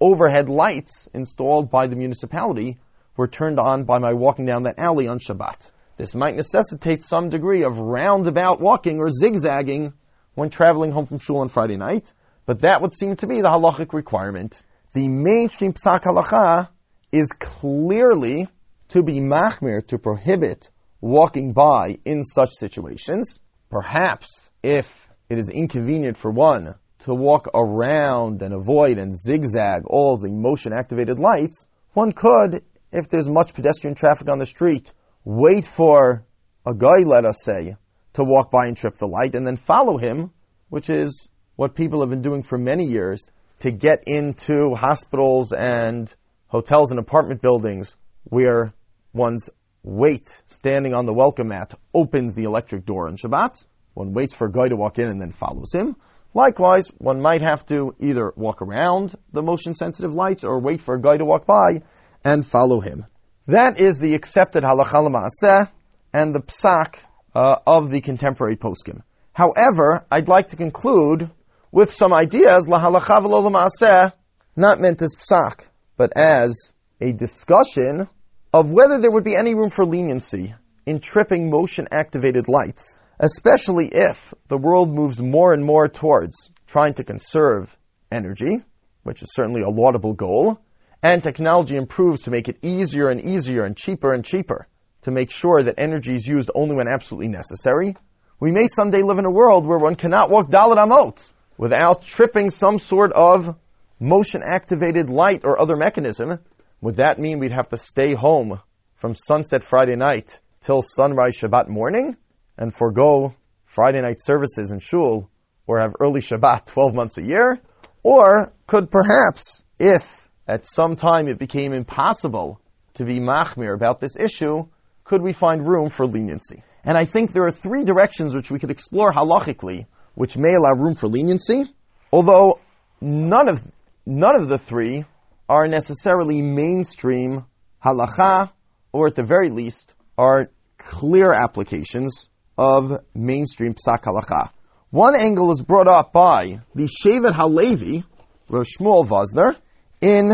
overhead 0.00 0.50
lights 0.50 1.08
installed 1.14 1.70
by 1.70 1.86
the 1.86 1.96
municipality 1.96 2.76
were 3.16 3.28
turned 3.28 3.58
on 3.58 3.84
by 3.84 3.96
my 3.98 4.12
walking 4.12 4.44
down 4.44 4.64
that 4.64 4.78
alley 4.78 5.08
on 5.08 5.18
Shabbat. 5.18 5.70
This 5.96 6.14
might 6.14 6.36
necessitate 6.36 7.02
some 7.02 7.30
degree 7.30 7.64
of 7.64 7.78
roundabout 7.78 8.60
walking 8.60 8.98
or 8.98 9.10
zigzagging 9.10 9.94
when 10.34 10.50
traveling 10.50 10.92
home 10.92 11.06
from 11.06 11.20
shul 11.20 11.38
on 11.38 11.48
Friday 11.48 11.78
night, 11.78 12.12
but 12.44 12.60
that 12.60 12.82
would 12.82 12.92
seem 12.92 13.16
to 13.16 13.26
be 13.26 13.40
the 13.40 13.48
halachic 13.48 13.94
requirement. 13.94 14.60
The 14.96 15.08
mainstream 15.08 15.74
psak 15.74 16.04
halacha 16.04 16.70
is 17.12 17.28
clearly 17.38 18.48
to 18.88 19.02
be 19.02 19.20
machmir, 19.20 19.86
to 19.88 19.98
prohibit 19.98 20.70
walking 21.02 21.52
by 21.52 21.98
in 22.06 22.24
such 22.24 22.54
situations. 22.54 23.38
Perhaps 23.68 24.48
if 24.62 25.10
it 25.28 25.36
is 25.36 25.50
inconvenient 25.50 26.16
for 26.16 26.30
one 26.30 26.76
to 27.00 27.14
walk 27.14 27.48
around 27.52 28.40
and 28.40 28.54
avoid 28.54 28.96
and 28.96 29.14
zigzag 29.14 29.82
all 29.84 30.16
the 30.16 30.30
motion 30.30 30.72
activated 30.72 31.18
lights, 31.18 31.66
one 31.92 32.12
could, 32.12 32.62
if 32.90 33.10
there's 33.10 33.28
much 33.28 33.52
pedestrian 33.52 33.96
traffic 33.96 34.30
on 34.30 34.38
the 34.38 34.46
street, 34.46 34.94
wait 35.26 35.66
for 35.66 36.24
a 36.64 36.72
guy, 36.72 37.00
let 37.04 37.26
us 37.26 37.42
say, 37.42 37.76
to 38.14 38.24
walk 38.24 38.50
by 38.50 38.64
and 38.66 38.78
trip 38.78 38.94
the 38.94 39.06
light 39.06 39.34
and 39.34 39.46
then 39.46 39.56
follow 39.56 39.98
him, 39.98 40.30
which 40.70 40.88
is 40.88 41.28
what 41.54 41.74
people 41.74 42.00
have 42.00 42.08
been 42.08 42.22
doing 42.22 42.42
for 42.42 42.56
many 42.56 42.84
years 42.84 43.30
to 43.60 43.70
get 43.70 44.04
into 44.06 44.74
hospitals 44.74 45.52
and 45.52 46.14
hotels 46.48 46.90
and 46.90 47.00
apartment 47.00 47.42
buildings 47.42 47.96
where 48.24 48.74
one's 49.12 49.48
weight 49.82 50.42
standing 50.48 50.94
on 50.94 51.06
the 51.06 51.14
welcome 51.14 51.48
mat 51.48 51.74
opens 51.94 52.34
the 52.34 52.44
electric 52.44 52.84
door 52.84 53.08
on 53.08 53.16
Shabbat. 53.16 53.64
One 53.94 54.12
waits 54.12 54.34
for 54.34 54.46
a 54.46 54.52
guy 54.52 54.68
to 54.68 54.76
walk 54.76 54.98
in 54.98 55.08
and 55.08 55.20
then 55.20 55.30
follows 55.30 55.72
him. 55.72 55.96
Likewise, 56.34 56.88
one 56.98 57.20
might 57.20 57.40
have 57.40 57.64
to 57.66 57.94
either 57.98 58.32
walk 58.36 58.60
around 58.60 59.14
the 59.32 59.42
motion 59.42 59.74
sensitive 59.74 60.14
lights 60.14 60.44
or 60.44 60.60
wait 60.60 60.82
for 60.82 60.94
a 60.94 61.00
guy 61.00 61.16
to 61.16 61.24
walk 61.24 61.46
by 61.46 61.82
and 62.24 62.46
follow 62.46 62.80
him. 62.80 63.06
That 63.46 63.80
is 63.80 63.98
the 63.98 64.14
accepted 64.14 64.64
halacha 64.64 65.02
l'maaseh 65.02 65.70
and 66.12 66.34
the 66.34 66.40
psak 66.40 66.98
uh, 67.34 67.56
of 67.66 67.90
the 67.90 68.00
contemporary 68.00 68.56
poskim. 68.56 69.02
However, 69.32 70.04
I'd 70.10 70.28
like 70.28 70.48
to 70.48 70.56
conclude 70.56 71.30
with 71.76 71.92
some 71.92 72.14
ideas 72.14 72.66
lahalacha 72.66 73.20
v'lo 73.20 74.12
not 74.56 74.80
meant 74.80 75.02
as 75.02 75.14
psak, 75.14 75.66
but 75.98 76.10
as 76.16 76.72
a 77.02 77.12
discussion 77.12 78.08
of 78.54 78.72
whether 78.72 78.98
there 78.98 79.10
would 79.10 79.24
be 79.24 79.36
any 79.36 79.54
room 79.54 79.68
for 79.68 79.84
leniency 79.84 80.54
in 80.86 81.00
tripping 81.00 81.50
motion 81.50 81.86
activated 81.92 82.48
lights, 82.48 83.02
especially 83.20 83.88
if 83.88 84.32
the 84.48 84.56
world 84.56 84.88
moves 84.88 85.20
more 85.20 85.52
and 85.52 85.62
more 85.62 85.86
towards 85.86 86.50
trying 86.66 86.94
to 86.94 87.04
conserve 87.04 87.76
energy, 88.10 88.62
which 89.02 89.22
is 89.22 89.34
certainly 89.34 89.60
a 89.60 89.68
laudable 89.68 90.14
goal, 90.14 90.58
and 91.02 91.22
technology 91.22 91.76
improves 91.76 92.22
to 92.22 92.30
make 92.30 92.48
it 92.48 92.56
easier 92.62 93.10
and 93.10 93.20
easier 93.20 93.64
and 93.64 93.76
cheaper 93.76 94.14
and 94.14 94.24
cheaper 94.24 94.66
to 95.02 95.10
make 95.10 95.30
sure 95.30 95.62
that 95.62 95.74
energy 95.76 96.14
is 96.14 96.26
used 96.26 96.50
only 96.54 96.74
when 96.74 96.88
absolutely 96.88 97.28
necessary. 97.28 97.94
We 98.40 98.50
may 98.50 98.66
someday 98.66 99.02
live 99.02 99.18
in 99.18 99.26
a 99.26 99.30
world 99.30 99.66
where 99.66 99.78
one 99.78 99.94
cannot 99.94 100.30
walk 100.30 100.48
Dalit 100.48 100.78
Amot 100.78 101.32
without 101.58 102.04
tripping 102.04 102.50
some 102.50 102.78
sort 102.78 103.12
of 103.12 103.56
motion 103.98 104.42
activated 104.44 105.08
light 105.10 105.44
or 105.44 105.60
other 105.60 105.76
mechanism 105.76 106.38
would 106.80 106.96
that 106.96 107.18
mean 107.18 107.38
we'd 107.38 107.52
have 107.52 107.68
to 107.70 107.76
stay 107.76 108.14
home 108.14 108.60
from 108.96 109.14
sunset 109.14 109.64
Friday 109.64 109.96
night 109.96 110.38
till 110.60 110.82
sunrise 110.82 111.36
Shabbat 111.38 111.68
morning 111.68 112.16
and 112.58 112.74
forego 112.74 113.34
Friday 113.64 114.00
night 114.00 114.20
services 114.20 114.70
in 114.70 114.80
shul 114.80 115.30
or 115.66 115.80
have 115.80 115.94
early 116.00 116.20
Shabbat 116.20 116.66
12 116.66 116.94
months 116.94 117.18
a 117.18 117.22
year? 117.22 117.60
Or 118.02 118.52
could 118.66 118.90
perhaps, 118.90 119.64
if 119.78 120.28
at 120.46 120.66
some 120.66 120.96
time 120.96 121.28
it 121.28 121.38
became 121.38 121.72
impossible 121.72 122.60
to 122.94 123.04
be 123.04 123.18
machmir 123.18 123.74
about 123.74 124.00
this 124.00 124.16
issue, 124.16 124.66
could 125.04 125.22
we 125.22 125.32
find 125.32 125.66
room 125.66 125.90
for 125.90 126.06
leniency? 126.06 126.62
And 126.84 126.96
I 126.96 127.04
think 127.04 127.32
there 127.32 127.44
are 127.44 127.50
three 127.50 127.84
directions 127.84 128.34
which 128.34 128.50
we 128.50 128.58
could 128.58 128.70
explore 128.70 129.12
halachically, 129.12 129.86
which 130.16 130.36
may 130.36 130.54
allow 130.54 130.72
room 130.72 130.94
for 130.94 131.06
leniency, 131.08 131.64
although 132.10 132.58
none 133.00 133.48
of, 133.48 133.62
none 134.06 134.34
of 134.34 134.48
the 134.48 134.58
three 134.58 135.04
are 135.48 135.68
necessarily 135.68 136.40
mainstream 136.42 137.44
halacha, 137.84 138.50
or 138.92 139.06
at 139.06 139.14
the 139.14 139.22
very 139.22 139.50
least, 139.50 139.92
are 140.16 140.50
clear 140.78 141.32
applications 141.32 142.30
of 142.56 142.98
mainstream 143.14 143.74
psak 143.74 144.04
halacha. 144.04 144.50
One 144.90 145.14
angle 145.14 145.52
is 145.52 145.60
brought 145.60 145.86
up 145.86 146.14
by 146.14 146.60
the 146.74 146.88
Shevet 146.88 147.34
Halevi, 147.34 148.02
Rosh 148.48 148.78
Shmuel 148.78 149.06
Wosner, 149.06 149.54
in 150.00 150.32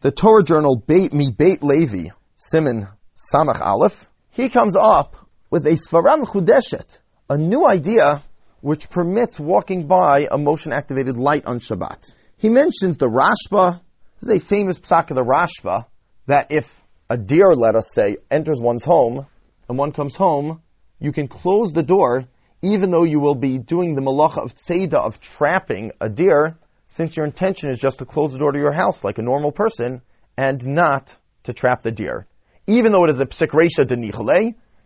the 0.00 0.10
Torah 0.10 0.42
journal 0.42 0.76
Beit 0.76 1.14
Mi 1.14 1.30
Beit 1.30 1.62
Levi, 1.62 2.10
Siman 2.36 2.90
Samach 3.16 3.62
Aleph. 3.62 4.06
He 4.30 4.50
comes 4.50 4.76
up 4.76 5.16
with 5.48 5.64
a 5.64 5.78
Svaram 5.78 6.26
Chudeshet, 6.26 6.98
a 7.30 7.38
new 7.38 7.66
idea 7.66 8.20
which 8.62 8.88
permits 8.88 9.38
walking 9.38 9.86
by 9.86 10.28
a 10.30 10.38
motion 10.38 10.72
activated 10.72 11.16
light 11.16 11.44
on 11.46 11.58
Shabbat. 11.58 12.14
He 12.38 12.48
mentions 12.48 12.96
the 12.96 13.08
Rashba, 13.08 13.80
this 14.20 14.30
is 14.30 14.42
a 14.42 14.46
famous 14.46 14.78
psak 14.78 15.10
of 15.10 15.16
the 15.16 15.24
Rashba 15.24 15.86
that 16.26 16.50
if 16.50 16.80
a 17.10 17.18
deer, 17.18 17.54
let 17.54 17.74
us 17.74 17.92
say, 17.92 18.16
enters 18.30 18.60
one's 18.60 18.84
home 18.84 19.26
and 19.68 19.76
one 19.76 19.92
comes 19.92 20.14
home, 20.14 20.62
you 21.00 21.12
can 21.12 21.28
close 21.28 21.72
the 21.72 21.82
door 21.82 22.24
even 22.62 22.92
though 22.92 23.02
you 23.02 23.18
will 23.18 23.34
be 23.34 23.58
doing 23.58 23.96
the 23.96 24.00
malacha 24.00 24.38
of 24.38 24.54
tzeda 24.54 24.94
of 24.94 25.20
trapping 25.20 25.90
a 26.00 26.08
deer, 26.08 26.56
since 26.88 27.16
your 27.16 27.26
intention 27.26 27.68
is 27.68 27.78
just 27.78 27.98
to 27.98 28.04
close 28.04 28.32
the 28.32 28.38
door 28.38 28.52
to 28.52 28.58
your 28.58 28.72
house 28.72 29.02
like 29.02 29.18
a 29.18 29.22
normal 29.22 29.50
person 29.50 30.00
and 30.36 30.64
not 30.64 31.16
to 31.42 31.52
trap 31.52 31.82
the 31.82 31.90
deer. 31.90 32.26
Even 32.68 32.92
though 32.92 33.02
it 33.02 33.10
is 33.10 33.18
a 33.18 33.26
psikresha 33.26 33.84
de 33.84 33.96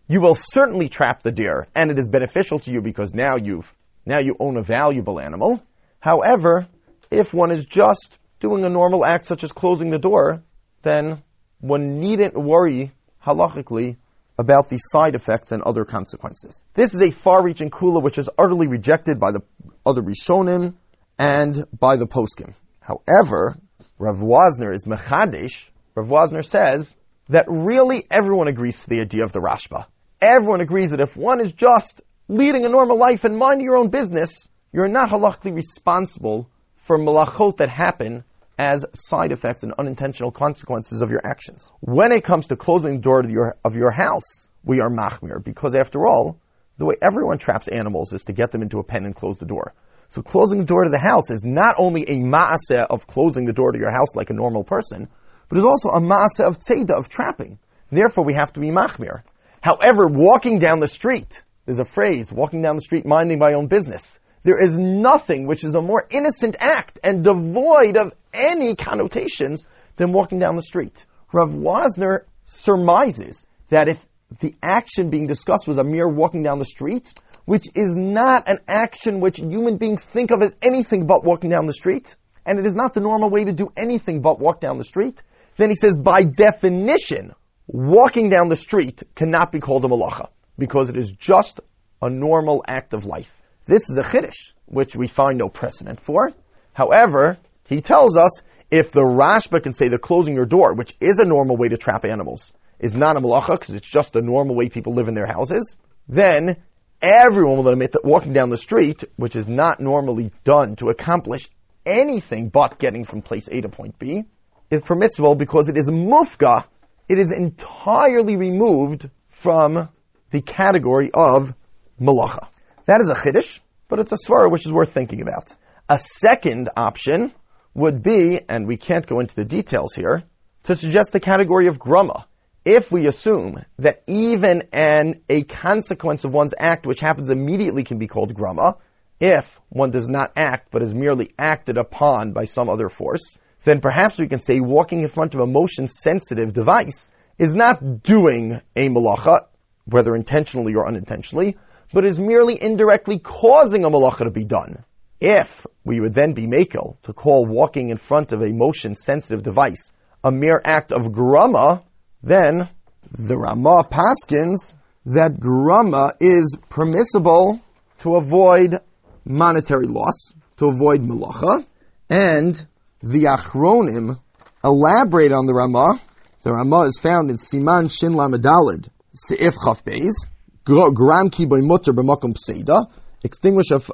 you 0.09 0.21
will 0.21 0.35
certainly 0.35 0.89
trap 0.89 1.23
the 1.23 1.33
deer, 1.33 1.67
and 1.75 1.91
it 1.91 1.99
is 1.99 2.09
beneficial 2.09 2.59
to 2.61 2.71
you 2.71 2.81
because 2.81 3.13
now 3.13 3.37
you've 3.37 3.73
now 4.05 4.21
you 4.21 4.37
own 4.39 4.57
a 4.57 4.63
valuable 4.63 5.19
animal. 5.19 5.63
However, 5.99 6.69
if 7.11 7.35
one 7.35 7.51
is 7.51 7.65
just 7.65 8.19
doing 8.39 8.65
a 8.65 8.69
normal 8.69 9.05
act 9.05 9.25
such 9.25 9.43
as 9.43 9.51
closing 9.51 9.91
the 9.91 9.99
door, 9.99 10.43
then 10.83 11.23
one 11.61 11.99
needn't 11.99 12.35
worry 12.35 12.93
halachically 13.25 13.97
about 14.39 14.69
the 14.69 14.79
side 14.79 15.15
effects 15.15 15.51
and 15.51 15.63
other 15.63 15.85
consequences. 15.85 16.63
This 16.75 16.95
is 16.95 17.01
a 17.01 17.11
far-reaching 17.11 17.71
kula 17.71 18.03
which 18.03 18.19
is 18.19 18.29
utterly 18.39 18.69
rejected 18.69 19.19
by 19.19 19.33
the 19.33 19.41
other 19.85 20.03
Rishonim 20.03 20.75
and 21.19 21.65
by 21.77 21.97
the 21.97 22.07
poskim. 22.07 22.55
However, 22.81 23.57
Rav 23.99 24.19
Wosner 24.19 24.73
is 24.73 24.85
mechadish. 24.85 25.71
Rav 25.95 26.07
Wosner 26.07 26.45
says 26.45 26.95
that 27.29 27.47
really 27.49 28.07
everyone 28.11 28.47
agrees 28.47 28.81
to 28.81 28.89
the 28.89 29.01
idea 29.01 29.25
of 29.25 29.33
the 29.33 29.41
Rashba. 29.41 29.87
Everyone 30.21 30.61
agrees 30.61 30.91
that 30.91 31.01
if 31.01 31.17
one 31.17 31.41
is 31.41 31.53
just 31.53 32.01
leading 32.29 32.65
a 32.65 32.71
normal 32.71 32.97
life 32.97 33.25
and 33.25 33.37
minding 33.37 33.67
your 33.67 33.77
own 33.77 33.91
business, 33.91 34.49
you're 34.73 34.89
not 34.89 35.11
halachically 35.11 35.55
responsible 35.55 36.49
for 36.77 36.99
malachot 36.99 37.59
that 37.59 37.69
happen 37.69 38.25
as 38.59 38.85
side 38.95 39.33
effects 39.33 39.63
and 39.63 39.75
unintentional 39.79 40.31
consequences 40.31 41.03
of 41.03 41.11
your 41.11 41.21
actions. 41.23 41.71
When 41.81 42.13
it 42.13 42.25
comes 42.25 42.47
to 42.47 42.57
closing 42.57 42.95
the 42.95 43.03
door 43.03 43.25
your, 43.27 43.57
of 43.63 43.77
your 43.77 43.91
house, 43.91 44.49
we 44.65 44.81
are 44.81 44.89
machmir, 44.89 45.45
because 45.45 45.75
after 45.75 46.07
all, 46.07 46.41
the 46.79 46.87
way 46.87 46.95
everyone 47.03 47.37
traps 47.37 47.69
animals 47.69 48.15
is 48.15 48.25
to 48.25 48.33
get 48.33 48.53
them 48.53 48.63
into 48.63 48.79
a 48.79 48.85
pen 48.85 49.05
and 49.05 49.15
close 49.15 49.37
the 49.37 49.45
door. 49.45 49.75
So 50.09 50.23
closing 50.23 50.61
the 50.61 50.65
door 50.65 50.85
to 50.85 50.91
the 50.91 50.99
house 50.99 51.31
is 51.31 51.45
not 51.45 51.77
only 51.79 52.05
a 52.05 52.17
maaseh 52.17 52.87
of 52.89 53.07
closing 53.07 53.45
the 53.45 53.53
door 53.53 53.73
to 53.73 53.79
your 53.79 53.91
house 53.91 54.15
like 54.15 54.31
a 54.31 54.35
normal 54.35 54.65
person, 54.65 55.09
but 55.49 55.59
is 55.59 55.65
also 55.65 55.91
a 55.91 56.01
maaseh 56.01 56.47
of 56.47 56.59
tzeda, 56.59 56.93
of 56.93 57.11
trapping. 57.11 57.59
Therefore, 57.91 58.25
we 58.25 58.35
have 58.35 58.53
to 58.55 58.61
be 58.61 58.69
machmir. 58.69 59.23
However, 59.67 60.07
walking 60.07 60.61
down 60.61 60.79
the 60.79 60.87
street, 60.87 61.43
there's 61.65 61.81
a 61.81 61.85
phrase, 61.85 62.31
walking 62.31 62.63
down 62.63 62.77
the 62.77 62.83
street 62.83 63.05
minding 63.05 63.41
my 63.41 63.55
own 63.55 63.67
business. 63.67 64.21
There 64.45 64.63
is 64.63 64.77
nothing 64.77 65.49
which 65.49 65.65
is 65.65 65.75
a 65.75 65.83
more 65.83 66.07
innocent 66.09 66.55
act 66.61 67.01
and 67.03 67.25
devoid 67.25 67.97
of 67.97 68.13
any 68.33 68.77
connotations 68.77 69.65
than 69.97 70.13
walking 70.13 70.39
down 70.39 70.55
the 70.55 70.63
street. 70.63 71.05
Rav 71.33 71.49
Wosner 71.49 72.27
surmises 72.45 73.45
that 73.71 73.89
if 73.89 73.99
the 74.39 74.55
action 74.63 75.11
being 75.11 75.27
discussed 75.27 75.67
was 75.67 75.79
a 75.79 75.85
mere 75.85 76.09
walking 76.09 76.45
down 76.45 76.61
the 76.61 76.65
street, 76.65 77.13
which 77.45 77.67
is 77.75 77.93
not 77.93 78.49
an 78.49 78.61
action 78.69 79.19
which 79.19 79.39
human 79.39 79.79
beings 79.79 80.05
think 80.05 80.31
of 80.31 80.43
as 80.43 80.55
anything 80.63 81.09
but 81.09 81.25
walking 81.25 81.51
down 81.51 81.67
the 81.67 81.73
street, 81.73 82.15
and 82.45 82.61
it 82.61 82.67
is 82.67 82.75
not 82.77 82.95
the 82.95 83.01
normal 83.01 83.31
way 83.31 83.43
to 83.43 83.53
do 83.53 83.73
anything 83.77 84.21
but 84.21 84.39
walk 84.39 84.61
down 84.61 84.79
the 84.79 84.85
street, 84.85 85.25
then 85.57 85.71
he 85.71 85.75
says 85.75 85.97
by 85.97 86.23
definition, 86.23 87.35
walking 87.67 88.29
down 88.29 88.49
the 88.49 88.57
street 88.57 89.03
cannot 89.15 89.53
be 89.53 89.61
called 89.61 89.85
a 89.85 89.89
malacha, 89.89 90.29
because 90.59 90.89
it 90.89 90.97
is 90.97 91.13
just 91.13 91.61
a 92.03 92.11
normal 92.11 92.65
act 92.67 92.95
of 92.95 93.07
life. 93.07 93.33
This 93.67 93.91
is 93.91 93.99
a 93.99 94.03
chiddush, 94.03 94.53
which 94.67 94.95
we 94.95 95.09
find 95.09 95.39
no 95.39 95.49
precedent 95.49 96.01
for. 96.01 96.33
However, 96.73 97.39
he 97.69 97.81
tells 97.81 98.17
us 98.17 98.43
if 98.71 98.93
the 98.93 99.03
Rashba 99.03 99.63
can 99.63 99.73
say 99.73 99.89
that 99.89 99.99
closing 100.01 100.35
your 100.35 100.47
door, 100.47 100.75
which 100.75 100.95
is 101.01 101.19
a 101.19 101.25
normal 101.25 101.57
way 101.57 101.69
to 101.69 101.77
trap 101.77 102.05
animals, 102.05 102.53
is 102.79 102.95
not 102.95 103.17
a 103.17 103.21
malacha 103.21 103.59
because 103.59 103.75
it's 103.75 103.89
just 103.89 104.15
a 104.17 104.21
normal 104.21 104.55
way 104.55 104.69
people 104.69 104.95
live 104.95 105.09
in 105.09 105.15
their 105.15 105.27
houses, 105.27 105.77
then 106.09 106.57
everyone 107.01 107.59
will 107.59 107.69
admit 107.69 107.93
that 107.93 108.05
walking 108.05 108.33
down 108.33 108.51
the 108.51 108.57
street, 108.57 109.05
which 109.17 109.37
is 109.37 109.49
not 109.49 109.81
normally 109.81 110.33
done 110.45 110.77
to 110.77 110.89
accomplish 110.89 111.49
anything 111.85 112.49
but 112.49 112.79
getting 112.79 113.05
from 113.05 113.23
place 113.23 113.49
A 113.49 113.61
to 113.61 113.69
point 113.69 113.99
B, 113.99 114.25
is 114.71 114.83
permissible 114.83 115.35
because 115.35 115.69
it 115.69 115.77
is 115.77 115.89
mufga. 115.89 116.65
It 117.09 117.19
is 117.21 117.31
entirely 117.31 118.37
removed 118.37 119.09
from 119.31 119.89
the 120.31 120.41
category 120.41 121.11
of 121.15 121.55
malacha. 122.01 122.49
That 122.87 123.01
is 123.01 123.09
a 123.09 123.15
chiddush, 123.15 123.61
but 123.89 124.01
it's 124.01 124.11
a 124.11 124.17
svara 124.17 124.51
which 124.51 124.67
is 124.67 124.73
worth 124.73 124.93
thinking 124.93 125.23
about. 125.23 125.55
A 125.89 125.99
second 125.99 126.69
option 126.77 127.33
would 127.75 128.03
be, 128.03 128.41
and 128.49 128.67
we 128.67 128.77
can't 128.77 129.07
go 129.07 129.21
into 129.21 129.37
the 129.37 129.45
details 129.45 129.95
here, 129.95 130.25
to 130.65 130.75
suggest 130.75 131.13
the 131.13 131.21
category 131.21 131.69
of 131.69 131.79
grumma. 131.79 132.27
If 132.65 132.91
we 132.91 133.07
assume 133.07 133.65
that 133.79 134.03
even 134.09 134.65
an 134.73 135.21
a 135.29 135.45
consequence 135.45 136.25
of 136.25 136.33
one's 136.33 136.55
act 136.59 136.87
which 136.87 136.99
happens 136.99 137.31
immediately 137.31 137.85
can 137.85 137.99
be 137.99 138.09
called 138.09 138.35
grumma, 138.35 138.79
if 139.21 139.61
one 139.69 139.93
does 139.93 140.09
not 140.09 140.33
act 140.37 140.73
but 140.73 140.83
is 140.83 140.93
merely 140.93 141.33
acted 141.39 141.79
upon 141.79 142.33
by 142.33 142.45
some 142.45 142.69
other 142.69 142.89
force, 142.89 143.39
then 143.67 143.81
perhaps 143.81 144.17
we 144.17 144.29
can 144.29 144.41
say 144.41 144.61
walking 144.61 145.03
in 145.03 145.09
front 145.09 145.35
of 145.35 145.41
a 145.41 145.47
motion 145.47 145.89
sensitive 145.89 146.53
device 146.53 147.11
is 147.37 147.53
not 147.53 148.05
doing 148.05 148.61
a 148.77 148.89
malacha, 148.89 149.47
whether 149.87 150.15
intentionally 150.15 150.73
or 150.75 150.87
unintentionally, 150.87 151.57
but 151.93 152.07
is 152.07 152.17
merely 152.17 152.61
indirectly 152.63 153.19
causing 153.19 153.85
a 153.85 153.91
malacha 153.91 154.23
to 154.23 154.31
be 154.31 154.45
done. 154.45 154.85
If 155.21 155.67
we 155.85 155.99
would 155.99 156.15
then 156.15 156.33
be 156.33 156.47
makel 156.47 156.97
to 157.03 157.13
call 157.13 157.45
walking 157.45 157.91
in 157.91 157.97
front 157.97 158.31
of 158.33 158.41
a 158.41 158.53
motion 158.53 158.95
sensitive 158.95 159.43
device 159.43 159.91
a 160.23 160.31
mere 160.31 160.61
act 160.65 160.93
of 160.93 161.11
grama, 161.11 161.83
then 162.23 162.69
the 163.13 163.37
Rama 163.37 163.85
paskins 163.91 164.75
that 165.07 165.41
grama 165.41 166.13
is 166.21 166.57
permissible 166.69 167.61
to 167.99 168.15
avoid 168.15 168.77
monetary 169.25 169.87
loss, 169.89 170.33
to 170.59 170.69
avoid 170.69 171.03
malacha, 171.03 171.67
and 172.09 172.67
the 173.07 173.25
Achronim 173.25 174.19
elaborate 174.65 175.31
on 175.31 175.47
the 175.47 175.55
Rama. 175.55 176.01
The 176.43 176.53
Rama 176.53 176.83
is 176.83 176.99
found 177.01 177.31
in 177.31 177.37
Siman 177.37 177.89
Shin 177.89 178.15
Lamed 178.15 178.43
Daled, 178.43 178.89
Seif 179.15 179.55
Chaf 179.65 179.85
Beis, 179.85 180.27
Gram 180.65 181.31
Kiboy 181.31 181.65
Mutter 181.65 181.93
B'Makom 181.93 182.35
Pseida, 182.35 182.87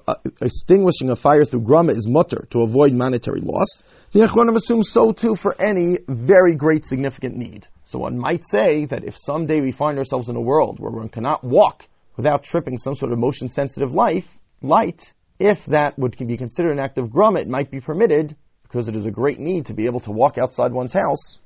uh, 0.06 0.14
extinguishing 0.40 1.10
a 1.10 1.16
fire 1.16 1.44
through 1.44 1.60
grama 1.60 1.92
is 1.92 2.06
mutter 2.06 2.46
to 2.50 2.62
avoid 2.62 2.92
monetary 2.92 3.40
loss. 3.40 3.82
The 4.12 4.20
Achronim 4.20 4.56
assume 4.56 4.82
so 4.82 5.12
too 5.12 5.36
for 5.36 5.54
any 5.60 5.98
very 6.08 6.54
great 6.54 6.84
significant 6.84 7.36
need. 7.36 7.66
So 7.84 7.98
one 7.98 8.18
might 8.18 8.44
say 8.44 8.86
that 8.86 9.04
if 9.04 9.16
someday 9.18 9.60
we 9.60 9.72
find 9.72 9.98
ourselves 9.98 10.30
in 10.30 10.36
a 10.36 10.40
world 10.40 10.80
where 10.80 10.90
one 10.90 11.10
cannot 11.10 11.44
walk 11.44 11.86
without 12.16 12.44
tripping 12.44 12.78
some 12.78 12.94
sort 12.94 13.12
of 13.12 13.18
motion 13.18 13.50
sensitive 13.50 13.92
life, 13.92 14.38
light, 14.62 15.12
if 15.38 15.66
that 15.66 15.98
would 15.98 16.16
be 16.16 16.36
considered 16.38 16.72
an 16.72 16.80
act 16.80 16.98
of 16.98 17.10
grama, 17.10 17.40
it 17.40 17.48
might 17.48 17.70
be 17.70 17.80
permitted 17.80 18.36
because 18.72 18.88
it 18.88 18.96
is 18.96 19.04
a 19.04 19.10
great 19.10 19.38
need 19.38 19.66
to 19.66 19.74
be 19.74 19.84
able 19.84 20.00
to 20.00 20.10
walk 20.10 20.38
outside 20.38 20.72
one's 20.72 20.94
house 20.94 21.40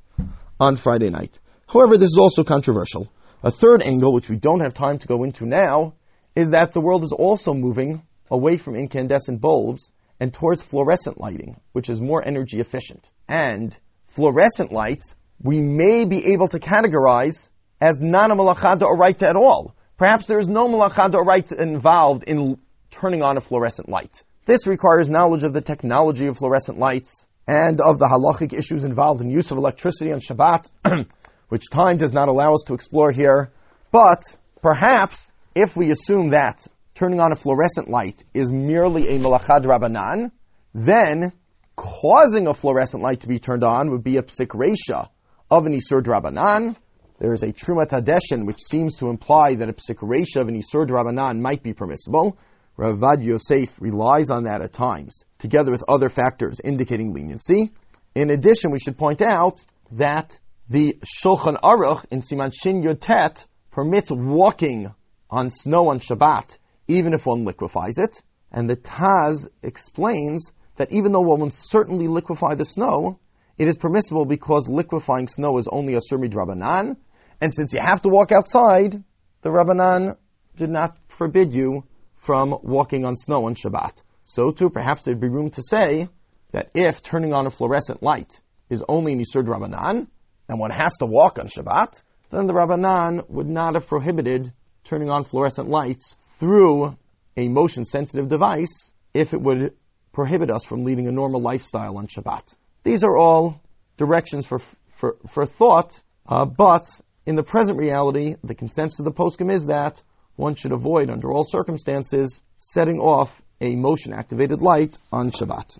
on 0.60 0.76
Friday 0.76 1.10
night. 1.10 1.36
However, 1.66 1.98
this 1.98 2.10
is 2.10 2.18
also 2.18 2.44
controversial. 2.44 3.12
A 3.42 3.50
third 3.50 3.82
angle, 3.82 4.12
which 4.12 4.28
we 4.28 4.36
don't 4.36 4.60
have 4.60 4.74
time 4.74 5.00
to 5.00 5.08
go 5.08 5.24
into 5.24 5.44
now, 5.44 5.94
is 6.36 6.50
that 6.50 6.72
the 6.72 6.80
world 6.80 7.02
is 7.02 7.10
also 7.10 7.52
moving 7.52 8.00
away 8.30 8.58
from 8.58 8.76
incandescent 8.76 9.40
bulbs 9.40 9.90
and 10.20 10.32
towards 10.32 10.62
fluorescent 10.62 11.20
lighting, 11.20 11.60
which 11.72 11.90
is 11.90 12.00
more 12.00 12.24
energy 12.24 12.60
efficient. 12.60 13.10
And 13.28 13.76
fluorescent 14.06 14.70
lights, 14.70 15.16
we 15.42 15.58
may 15.60 16.04
be 16.04 16.32
able 16.32 16.46
to 16.48 16.60
categorize 16.60 17.48
as 17.80 18.00
not 18.00 18.30
a 18.30 18.36
malachada 18.36 18.82
oraita 18.82 19.28
at 19.28 19.36
all. 19.36 19.74
Perhaps 19.96 20.26
there 20.26 20.38
is 20.38 20.46
no 20.46 20.68
malachada 20.68 21.14
oraita 21.14 21.58
involved 21.58 22.22
in 22.22 22.56
turning 22.92 23.22
on 23.22 23.36
a 23.36 23.40
fluorescent 23.40 23.88
light. 23.88 24.22
This 24.46 24.68
requires 24.68 25.08
knowledge 25.08 25.42
of 25.42 25.52
the 25.52 25.60
technology 25.60 26.28
of 26.28 26.38
fluorescent 26.38 26.78
lights 26.78 27.26
and 27.48 27.80
of 27.80 27.98
the 27.98 28.06
halachic 28.06 28.56
issues 28.56 28.84
involved 28.84 29.20
in 29.20 29.28
use 29.28 29.50
of 29.50 29.58
electricity 29.58 30.12
on 30.12 30.20
Shabbat, 30.20 30.70
which 31.48 31.68
time 31.68 31.96
does 31.96 32.12
not 32.12 32.28
allow 32.28 32.52
us 32.52 32.62
to 32.68 32.74
explore 32.74 33.10
here. 33.10 33.50
But 33.90 34.22
perhaps 34.62 35.32
if 35.56 35.76
we 35.76 35.90
assume 35.90 36.30
that 36.30 36.64
turning 36.94 37.18
on 37.18 37.32
a 37.32 37.34
fluorescent 37.34 37.88
light 37.88 38.22
is 38.34 38.48
merely 38.48 39.08
a 39.08 39.18
malachad 39.18 39.64
rabbanan, 39.64 40.30
then 40.72 41.32
causing 41.74 42.46
a 42.46 42.54
fluorescent 42.54 43.02
light 43.02 43.22
to 43.22 43.28
be 43.28 43.40
turned 43.40 43.64
on 43.64 43.90
would 43.90 44.04
be 44.04 44.16
a 44.16 44.22
psik 44.22 44.54
resha 44.54 45.08
of 45.50 45.66
an 45.66 45.76
isur 45.76 46.02
rabbanan. 46.02 46.76
There 47.18 47.32
is 47.32 47.42
a 47.42 47.52
Terumat 47.52 47.88
HaDeshen 47.88 48.46
which 48.46 48.60
seems 48.60 48.98
to 48.98 49.08
imply 49.08 49.56
that 49.56 49.68
a 49.68 49.72
psik 49.72 49.98
resha 49.98 50.40
of 50.40 50.46
an 50.46 50.56
isur 50.56 50.86
rabbanan 50.86 51.40
might 51.40 51.64
be 51.64 51.72
permissible. 51.72 52.38
Ravad 52.78 53.22
Yosef 53.22 53.80
relies 53.80 54.28
on 54.28 54.44
that 54.44 54.60
at 54.60 54.72
times, 54.72 55.24
together 55.38 55.70
with 55.70 55.84
other 55.88 56.10
factors 56.10 56.60
indicating 56.62 57.14
leniency. 57.14 57.72
In 58.14 58.30
addition, 58.30 58.70
we 58.70 58.78
should 58.78 58.98
point 58.98 59.22
out 59.22 59.60
that 59.92 60.38
the 60.68 60.98
Shulchan 61.04 61.58
Aruch 61.60 62.04
in 62.10 62.20
Siman 62.20 62.52
Shin 62.52 62.82
Yotet 62.82 63.46
permits 63.70 64.10
walking 64.10 64.92
on 65.30 65.50
snow 65.50 65.88
on 65.88 66.00
Shabbat, 66.00 66.58
even 66.86 67.14
if 67.14 67.24
one 67.24 67.44
liquefies 67.44 67.98
it. 67.98 68.22
And 68.52 68.68
the 68.68 68.76
Taz 68.76 69.48
explains 69.62 70.52
that 70.76 70.92
even 70.92 71.12
though 71.12 71.20
one 71.20 71.40
would 71.40 71.54
certainly 71.54 72.08
liquefy 72.08 72.54
the 72.54 72.64
snow, 72.66 73.18
it 73.56 73.68
is 73.68 73.76
permissible 73.76 74.26
because 74.26 74.68
liquefying 74.68 75.28
snow 75.28 75.56
is 75.56 75.68
only 75.68 75.94
a 75.94 76.00
surmid 76.00 76.34
rabbanan, 76.34 76.96
and 77.40 77.54
since 77.54 77.72
you 77.72 77.80
have 77.80 78.02
to 78.02 78.10
walk 78.10 78.32
outside, 78.32 79.02
the 79.40 79.50
rabbanan 79.50 80.16
did 80.56 80.70
not 80.70 80.96
forbid 81.08 81.54
you 81.54 81.84
from 82.26 82.58
walking 82.62 83.04
on 83.04 83.14
snow 83.14 83.46
on 83.46 83.54
Shabbat. 83.54 84.02
So 84.24 84.50
too, 84.50 84.68
perhaps 84.68 85.02
there'd 85.02 85.20
be 85.20 85.28
room 85.28 85.50
to 85.50 85.62
say 85.62 86.08
that 86.50 86.70
if 86.74 87.00
turning 87.00 87.32
on 87.32 87.46
a 87.46 87.50
fluorescent 87.50 88.02
light 88.02 88.40
is 88.68 88.82
only 88.88 89.12
an 89.12 89.20
Isur 89.20 89.46
Rabbanan, 89.46 90.08
and 90.48 90.58
one 90.58 90.72
has 90.72 90.96
to 90.98 91.06
walk 91.06 91.38
on 91.38 91.46
Shabbat, 91.46 92.02
then 92.30 92.48
the 92.48 92.52
Rabbanan 92.52 93.30
would 93.30 93.46
not 93.46 93.74
have 93.74 93.86
prohibited 93.86 94.52
turning 94.82 95.08
on 95.08 95.22
fluorescent 95.22 95.68
lights 95.68 96.16
through 96.40 96.98
a 97.36 97.46
motion 97.46 97.84
sensitive 97.84 98.28
device 98.28 98.90
if 99.14 99.32
it 99.32 99.40
would 99.40 99.74
prohibit 100.12 100.50
us 100.50 100.64
from 100.64 100.82
leading 100.82 101.06
a 101.06 101.12
normal 101.12 101.40
lifestyle 101.40 101.96
on 101.96 102.08
Shabbat. 102.08 102.56
These 102.82 103.04
are 103.04 103.16
all 103.16 103.60
directions 103.96 104.46
for, 104.46 104.58
for, 104.96 105.16
for 105.28 105.46
thought, 105.46 106.00
uh, 106.26 106.44
but 106.44 106.82
in 107.24 107.36
the 107.36 107.44
present 107.44 107.78
reality, 107.78 108.34
the 108.42 108.56
consensus 108.56 108.98
of 108.98 109.04
the 109.04 109.12
poskim 109.12 109.52
is 109.52 109.66
that 109.66 110.02
one 110.36 110.54
should 110.54 110.72
avoid, 110.72 111.10
under 111.10 111.32
all 111.32 111.44
circumstances, 111.44 112.40
setting 112.56 113.00
off 113.00 113.42
a 113.60 113.74
motion 113.74 114.12
activated 114.12 114.60
light 114.60 114.98
on 115.10 115.30
Shabbat. 115.30 115.78